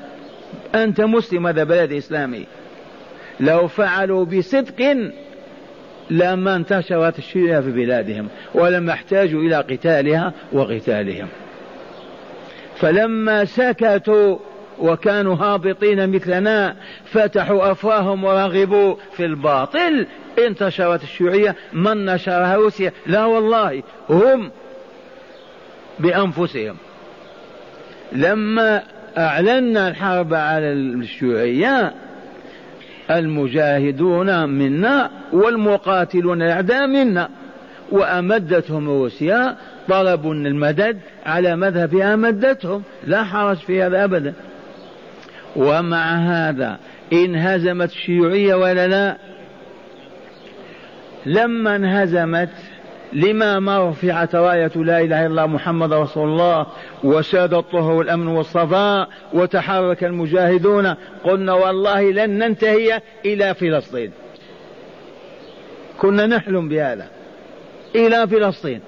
أنت 0.75 1.01
مسلم 1.01 1.47
هذا 1.47 1.63
بلد 1.63 1.91
إسلامي. 1.91 2.45
لو 3.39 3.67
فعلوا 3.67 4.25
بصدق 4.25 4.97
لما 6.09 6.55
انتشرت 6.55 7.19
الشيعة 7.19 7.61
في 7.61 7.71
بلادهم 7.71 8.27
ولم 8.53 8.89
يحتاجوا 8.89 9.41
إلى 9.41 9.55
قتالها 9.55 10.33
وقتالهم. 10.53 11.27
فلما 12.75 13.45
سكتوا 13.45 14.37
وكانوا 14.79 15.35
هابطين 15.35 16.09
مثلنا 16.09 16.75
فتحوا 17.05 17.71
أفواههم 17.71 18.23
ورغبوا 18.23 18.95
في 19.11 19.25
الباطل 19.25 20.07
انتشرت 20.47 21.03
الشيوعية 21.03 21.55
من 21.73 22.05
نشرها 22.05 22.55
روسيا؟ 22.55 22.91
لا 23.05 23.25
والله 23.25 23.83
هم 24.09 24.51
بأنفسهم. 25.99 26.77
لما 28.11 28.83
أعلنا 29.17 29.87
الحرب 29.87 30.33
على 30.33 30.73
الشيوعية. 30.73 31.93
المجاهدون 33.11 34.49
منا 34.49 35.09
والمقاتلون 35.33 36.41
الأعداء 36.41 36.87
منا. 36.87 37.29
وأمدتهم 37.91 38.89
روسيا 38.89 39.55
طلبوا 39.89 40.33
المدد 40.33 40.97
على 41.25 41.55
مذهبها 41.55 42.15
مدتهم 42.15 42.83
لا 43.07 43.23
حرج 43.23 43.57
في 43.57 43.83
هذا 43.83 44.03
أبدا. 44.03 44.33
ومع 45.55 46.15
هذا 46.15 46.77
انهزمت 47.13 47.91
الشيوعية 47.91 48.55
ولا 48.55 48.87
لا 48.87 49.17
لما 51.25 51.75
انهزمت 51.75 52.49
لما 53.13 53.59
ما 53.59 53.89
رفعت 53.89 54.35
راية 54.35 54.71
لا 54.75 54.99
إله 54.99 55.25
إلا 55.25 55.27
الله 55.27 55.45
محمد 55.45 55.93
رسول 55.93 56.29
الله 56.29 56.65
وساد 57.03 57.53
الطهر 57.53 57.91
والأمن 57.91 58.27
والصفاء 58.27 59.09
وتحرك 59.33 60.03
المجاهدون 60.03 60.95
قلنا 61.23 61.53
والله 61.53 62.11
لن 62.11 62.29
ننتهي 62.29 63.01
إلى 63.25 63.53
فلسطين. 63.53 64.11
كنا 65.97 66.25
نحلم 66.25 66.69
بهذا 66.69 67.07
إلى 67.95 68.27
فلسطين. 68.27 68.81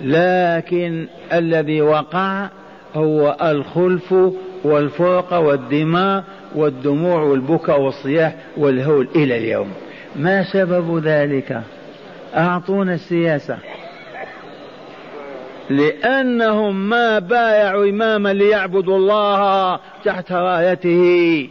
لكن 0.00 1.06
الذي 1.32 1.82
وقع 1.82 2.48
هو 2.94 3.36
الخلف 3.42 4.14
والفرقة 4.64 5.40
والدماء 5.40 6.24
والدموع 6.54 7.22
والبكاء 7.22 7.80
والصياح 7.80 8.34
والهول 8.56 9.08
إلى 9.16 9.38
اليوم. 9.38 9.72
ما 10.18 10.52
سبب 10.52 10.98
ذلك؟ 11.04 11.62
أعطونا 12.36 12.94
السياسة. 12.94 13.58
لأنهم 15.70 16.88
ما 16.88 17.18
بايعوا 17.18 17.90
إماما 17.90 18.32
ليعبدوا 18.32 18.96
الله 18.96 19.80
تحت 20.04 20.32
رايته. 20.32 21.48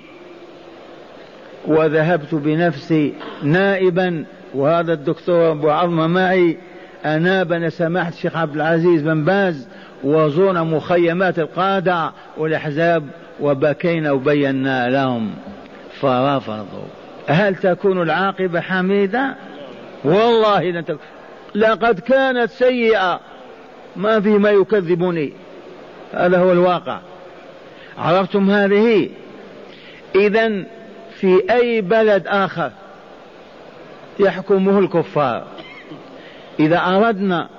وذهبت 1.67 2.35
بنفسي 2.35 3.13
نائبا 3.43 4.25
وهذا 4.53 4.93
الدكتور 4.93 5.51
أبو 5.51 5.69
عظمة 5.69 6.07
معي. 6.07 6.57
أنابنا 7.05 7.69
سماحة 7.69 8.09
الشيخ 8.09 8.37
عبد 8.37 8.55
العزيز 8.55 9.01
بن 9.01 9.25
باز 9.25 9.67
وزورنا 10.03 10.63
مخيمات 10.63 11.39
القادة 11.39 12.11
والأحزاب 12.37 13.03
وبكينا 13.39 14.11
وبينا 14.11 14.89
لهم. 14.89 15.29
فرفضوا 15.99 17.06
هل 17.27 17.55
تكون 17.55 18.01
العاقبة 18.01 18.59
حميدة؟ 18.59 19.35
والله 20.03 20.63
لن 20.63 20.85
تكون 20.85 20.99
لقد 21.55 21.99
كانت 21.99 22.51
سيئة. 22.51 23.19
ما 23.95 24.19
في 24.19 24.29
ما 24.29 24.49
يكذبني. 24.49 25.33
هذا 26.13 26.37
هو 26.37 26.51
الواقع. 26.51 26.99
عرفتم 27.97 28.49
هذه؟ 28.49 29.09
إذا 30.15 30.63
في 31.19 31.43
أي 31.51 31.81
بلد 31.81 32.27
آخر 32.27 32.71
يحكمه 34.19 34.79
الكفار. 34.79 35.47
إذا 36.59 36.77
أردنا 36.77 37.49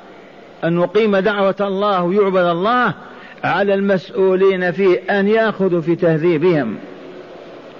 أن 0.64 0.74
نقيم 0.74 1.16
دعوة 1.16 1.56
الله 1.60 2.02
ويعبد 2.02 2.44
الله 2.44 2.94
على 3.44 3.74
المسؤولين 3.74 4.72
فيه 4.72 4.98
أن 5.10 5.28
يأخذوا 5.28 5.80
في 5.80 5.96
تهذيبهم 5.96 6.76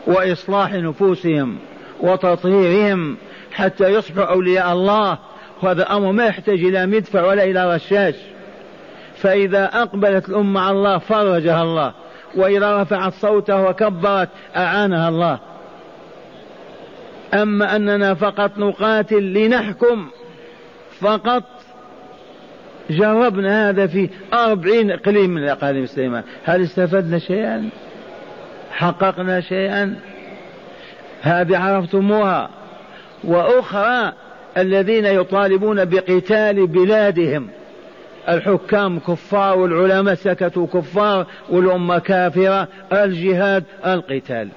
وإصلاح 0.07 0.73
نفوسهم. 0.73 1.59
وتطهيرهم 2.01 3.17
حتى 3.53 3.89
يصبحوا 3.89 4.35
أولياء 4.35 4.73
الله. 4.73 5.19
وهذا 5.63 5.83
أمر 5.83 6.13
ما 6.13 6.27
يحتاج 6.27 6.65
إلى 6.65 6.87
مدفع 6.87 7.27
ولا 7.27 7.45
إلى 7.45 7.75
رشاش 7.75 8.15
فإذا 9.17 9.65
أقبلت 9.65 10.29
الأمة 10.29 10.61
على 10.61 10.77
الله 10.77 10.99
فرجها 10.99 11.63
الله. 11.63 11.93
وإذا 12.35 12.83
رفعت 12.83 13.13
صوتها 13.13 13.69
وكبرت 13.69 14.29
أعانها 14.57 15.09
الله. 15.09 15.39
أما 17.35 17.77
أننا 17.77 18.15
فقط 18.15 18.59
نقاتل 18.59 19.23
لنحكم 19.23 20.09
فقط 21.01 21.45
جربنا 22.91 23.69
هذا 23.69 23.87
في 23.87 24.09
أربعين 24.33 24.91
إقليم 24.91 25.31
من 25.31 25.45
الأقاليم 25.45 25.79
الإسلامية 25.79 26.25
هل 26.45 26.63
استفدنا 26.63 27.19
شيئا؟ 27.19 27.69
حققنا 28.71 29.41
شيئا؟ 29.41 29.97
هذه 31.23 31.59
عرفتموها. 31.59 32.51
وأخرى 33.25 34.13
الذين 34.57 35.07
يطالبون 35.07 35.85
بقتال 35.85 36.67
بلادهم. 36.67 37.49
الحكام 38.29 38.99
كفار 38.99 39.59
والعلماء 39.59 40.15
سكتوا 40.15 40.67
كفار 40.67 41.27
والأمة 41.49 41.99
كافرة. 41.99 42.69
الجهاد 42.93 43.65
القتال. 43.87 44.49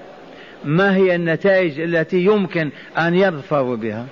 ما 0.64 0.95
هي 0.95 1.16
النتائج 1.16 1.80
التي 1.80 2.26
يمكن 2.26 2.70
أن 2.97 3.16
يظفروا 3.16 3.76
بها؟ 3.76 4.05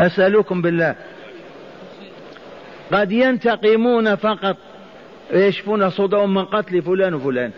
أسألكم 0.00 0.62
بالله. 0.62 0.94
قد 2.92 3.12
ينتقمون 3.12 4.14
فقط 4.14 4.56
يشفون 5.32 5.90
صدورهم 5.90 6.34
من 6.34 6.44
قتل 6.44 6.82
فلان 6.82 7.14
وفلان. 7.14 7.50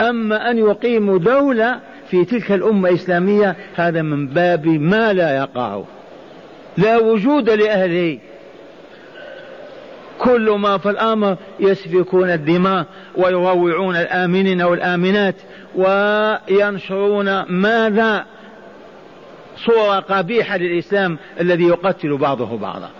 أما 0.00 0.50
أن 0.50 0.58
يقيموا 0.58 1.18
دولة 1.18 1.80
في 2.10 2.24
تلك 2.24 2.52
الأمة 2.52 2.88
الإسلامية 2.88 3.56
هذا 3.74 4.02
من 4.02 4.28
باب 4.28 4.66
ما 4.66 5.12
لا 5.12 5.36
يقع. 5.36 5.82
لا 6.76 6.96
وجود 6.96 7.50
لأهله 7.50 8.18
كل 10.18 10.50
ما 10.50 10.78
في 10.78 10.90
الأمر 10.90 11.36
يسفكون 11.60 12.30
الدماء 12.30 12.86
ويروعون 13.16 13.96
الآمنين 13.96 14.62
والآمنات 14.62 15.34
وينشرون 15.74 17.42
ماذا؟ 17.42 18.24
صورة 19.56 20.00
قبيحة 20.00 20.56
للإسلام 20.56 21.18
الذي 21.40 21.64
يقتل 21.64 22.16
بعضه 22.16 22.56
بعضا. 22.56 22.90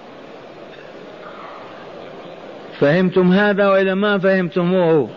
فهمتم 2.79 3.33
هذا 3.33 3.69
وإلا 3.69 3.95
ما 3.95 4.19
فهمتموه؟ 4.19 5.09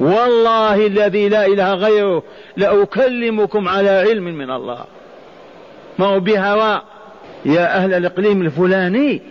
والله 0.00 0.86
الذي 0.86 1.28
لا 1.28 1.46
إله 1.46 1.74
غيره 1.74 2.22
لأكلمكم 2.56 3.68
على 3.68 3.90
علم 3.90 4.24
من 4.24 4.50
الله. 4.50 4.84
ما 5.98 6.06
هو 6.06 6.20
بهواء 6.20 6.84
يا 7.44 7.76
أهل 7.76 7.94
الإقليم 7.94 8.42
الفلاني 8.42 9.22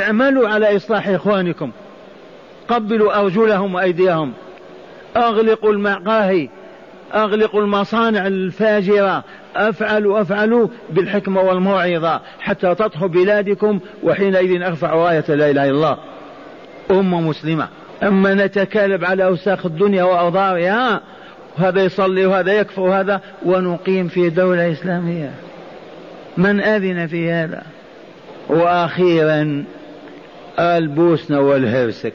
اعملوا 0.00 0.48
على 0.48 0.76
إصلاح 0.76 1.08
إخوانكم. 1.08 1.70
قبلوا 2.68 3.20
أرجلهم 3.20 3.74
وأيديهم. 3.74 4.32
أغلقوا 5.16 5.72
المقاهي 5.72 6.48
أغلقوا 7.14 7.60
المصانع 7.60 8.26
الفاجرة. 8.26 9.24
أفعلوا 9.56 10.20
أفعلوا 10.20 10.68
بالحكمة 10.90 11.40
والموعظة 11.40 12.20
حتى 12.40 12.74
تطهوا 12.74 13.08
بلادكم 13.08 13.80
وحينئذ 14.02 14.62
أرفع 14.62 14.94
راية 14.94 15.24
لا 15.28 15.50
إله 15.50 15.64
إلا 15.64 15.70
الله. 15.70 15.98
أمة 16.90 17.20
مسلمة. 17.20 17.68
أما 18.02 18.34
نتكالب 18.34 19.04
على 19.04 19.24
أوساخ 19.24 19.66
الدنيا 19.66 20.04
وأوضارها 20.04 21.00
وهذا 21.58 21.82
يصلي 21.82 22.26
وهذا 22.26 22.52
يكفر 22.52 22.82
وهذا 22.82 23.20
ونقيم 23.44 24.08
في 24.08 24.30
دولة 24.30 24.72
إسلامية. 24.72 25.30
من 26.36 26.60
أذن 26.60 27.06
في 27.06 27.30
هذا؟ 27.32 27.62
وأخيرا 28.48 29.64
البوسنة 30.58 31.40
والهرسك. 31.40 32.12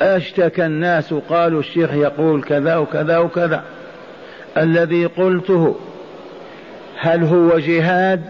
اشتكى 0.00 0.66
الناس 0.66 1.12
وقالوا 1.12 1.60
الشيخ 1.60 1.92
يقول 1.92 2.42
كذا 2.42 2.76
وكذا 2.76 3.18
وكذا. 3.18 3.62
الذي 4.56 5.06
قلته 5.06 5.76
هل 7.00 7.24
هو 7.24 7.58
جهاد؟ 7.58 8.22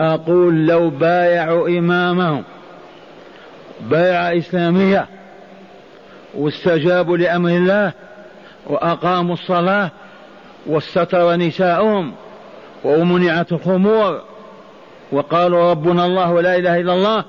أقول 0.00 0.66
لو 0.66 0.90
بايعوا 0.90 1.68
إمامهم. 1.68 2.42
بيعة 3.90 4.38
إسلامية. 4.38 5.06
واستجابوا 6.36 7.16
لأمر 7.16 7.48
الله 7.48 7.92
وأقاموا 8.66 9.34
الصلاة 9.34 9.90
واستتر 10.66 11.36
نساؤهم 11.36 12.12
ومنعت 12.84 13.52
الخمور 13.52 14.20
وقالوا 15.12 15.70
ربنا 15.70 16.06
الله 16.06 16.32
ولا 16.32 16.56
إله 16.56 16.80
إلا 16.80 16.92
الله. 16.94 17.24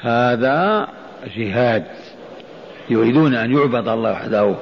هذا 0.00 0.88
جهاد 1.36 1.84
يريدون 2.90 3.34
أن 3.34 3.56
يعبد 3.56 3.88
الله 3.88 4.12
وحده. 4.12 4.54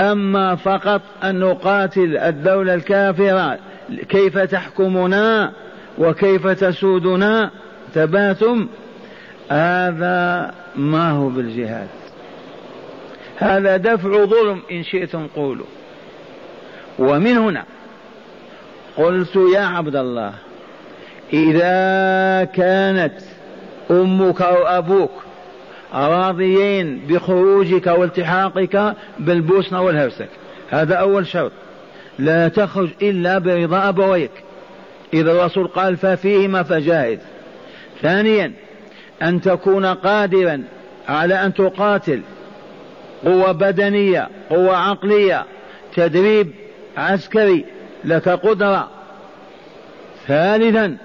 أما 0.00 0.54
فقط 0.56 1.00
أن 1.24 1.40
نقاتل 1.40 2.16
الدولة 2.16 2.74
الكافرة 2.74 3.58
كيف 4.08 4.38
تحكمنا؟ 4.38 5.52
وكيف 5.98 6.46
تسودنا؟ 6.46 7.50
تباتم 7.94 8.68
هذا 9.48 10.54
ما 10.76 11.10
هو 11.10 11.28
بالجهاد. 11.28 11.88
هذا 13.36 13.76
دفع 13.76 14.24
ظلم 14.24 14.62
إن 14.70 14.82
شئتم 14.82 15.26
قولوا. 15.26 15.66
ومن 16.98 17.38
هنا 17.38 17.64
قلت 18.96 19.36
يا 19.54 19.60
عبد 19.60 19.96
الله 19.96 20.32
إذا 21.32 22.44
كانت 22.44 23.14
أمك 23.90 24.42
أو 24.42 24.66
أبوك 24.66 25.10
راضيين 25.94 27.00
بخروجك 27.08 27.86
والتحاقك 27.86 28.94
بالبوسنة 29.18 29.82
والهرسك 29.82 30.28
هذا 30.70 30.94
أول 30.94 31.26
شرط. 31.26 31.52
لا 32.18 32.48
تخرج 32.48 32.88
إلا 33.02 33.38
برضا 33.38 33.88
أبويك. 33.88 34.30
إذا 35.14 35.32
الرسول 35.32 35.66
قال 35.66 35.96
ففيهما 35.96 36.62
فجاهد. 36.62 37.18
ثانيا 38.02 38.52
أن 39.22 39.40
تكون 39.40 39.86
قادرا 39.86 40.62
على 41.08 41.34
أن 41.34 41.54
تقاتل. 41.54 42.20
قوة 43.24 43.52
بدنية 43.52 44.28
قوة 44.50 44.76
عقلية 44.76 45.44
تدريب 45.96 46.50
عسكري 46.96 47.64
لك 48.04 48.28
قدرة. 48.28 48.88
ثالثا 50.26 50.96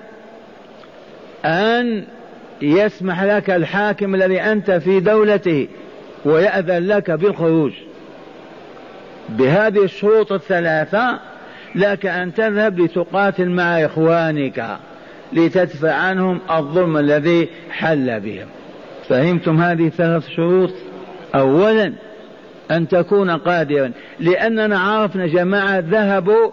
أن 1.45 2.05
يسمح 2.61 3.24
لك 3.24 3.49
الحاكم 3.49 4.16
الذي 4.16 4.41
أنت 4.41 4.72
في 4.72 4.99
دولته 4.99 5.68
ويأذن 6.26 6.88
لك 6.88 7.11
بالخروج. 7.11 7.74
بهذه 9.30 9.84
الشروط 9.84 10.32
الثلاثة 10.32 11.20
لك 11.76 12.05
أن 12.05 12.34
تذهب 12.34 12.80
لتقاتل 12.80 13.49
مع 13.49 13.86
إخوانك. 13.86 14.78
لتدفع 15.34 15.94
عنهم 15.94 16.40
الظلم 16.52 16.98
الذي 16.98 17.50
حل 17.72 18.20
بهم. 18.20 18.48
فهمتم 19.10 19.62
هذه 19.62 19.88
الثلاث 19.88 20.30
شروط؟ 20.30 20.70
أولا 21.36 21.94
أن 22.72 22.88
تكون 22.88 23.30
قادرا 23.30 23.92
لأننا 24.20 24.80
عرفنا 24.80 25.28
جماعة 25.28 25.80
ذهبوا 25.80 26.52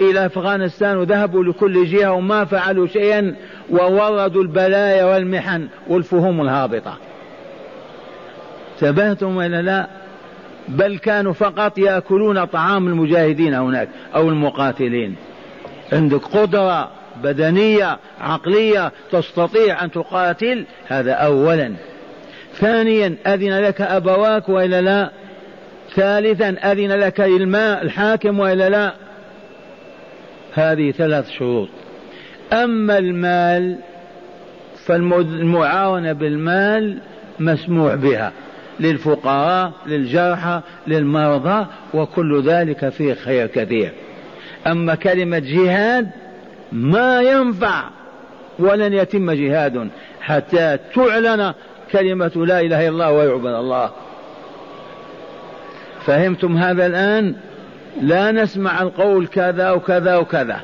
إلى 0.00 0.26
أفغانستان 0.26 0.96
وذهبوا 0.96 1.44
لكل 1.44 1.86
جهة 1.86 2.12
وما 2.12 2.44
فعلوا 2.44 2.86
شيئا 2.86 3.34
ووردوا 3.70 4.42
البلايا 4.42 5.04
والمحن 5.04 5.68
والفهوم 5.88 6.40
الهابطة. 6.40 6.96
تبهتم 8.80 9.36
ولا 9.36 9.62
لا؟ 9.62 9.86
بل 10.68 10.98
كانوا 10.98 11.32
فقط 11.32 11.78
يأكلون 11.78 12.44
طعام 12.44 12.86
المجاهدين 12.86 13.54
هناك 13.54 13.88
أو 14.14 14.28
المقاتلين. 14.28 15.16
عندك 15.92 16.24
قدرة 16.24 16.90
بدنية 17.22 17.98
عقلية 18.20 18.92
تستطيع 19.12 19.84
أن 19.84 19.90
تقاتل؟ 19.90 20.64
هذا 20.88 21.12
أولا. 21.12 21.72
ثانيا 22.54 23.16
أذن 23.26 23.60
لك 23.60 23.80
أبواك 23.80 24.48
وإلا 24.48 24.80
لا؟ 24.80 25.10
ثالثا 25.94 26.48
أذن 26.48 26.92
لك 26.92 27.20
الماء 27.20 27.82
الحاكم 27.82 28.40
وإلا 28.40 28.68
لا؟ 28.68 28.92
هذه 30.54 30.90
ثلاث 30.90 31.30
شروط. 31.30 31.68
أما 32.52 32.98
المال 32.98 33.78
فالمعاونة 34.86 36.12
بالمال 36.12 36.98
مسموح 37.40 37.94
بها. 37.94 38.32
للفقراء 38.80 39.72
للجرحى 39.86 40.60
للمرضى 40.86 41.66
وكل 41.94 42.42
ذلك 42.42 42.88
فيه 42.88 43.14
خير 43.14 43.46
كثير. 43.46 43.92
أما 44.66 44.94
كلمة 44.94 45.38
جهاد 45.38 46.10
ما 46.72 47.20
ينفع 47.22 47.84
ولن 48.58 48.92
يتم 48.92 49.30
جهاد 49.30 49.88
حتى 50.20 50.78
تعلن 50.94 51.54
كلمة 51.92 52.32
لا 52.36 52.60
إله 52.60 52.88
إلا 52.88 52.88
الله 52.88 53.12
ويعبد 53.12 53.54
الله. 53.54 53.90
فهمتم 56.06 56.56
هذا 56.56 56.86
الآن؟ 56.86 57.34
لا 58.02 58.32
نسمع 58.32 58.82
القول 58.82 59.26
كذا 59.26 59.70
وكذا 59.70 60.16
وكذا. 60.16 60.60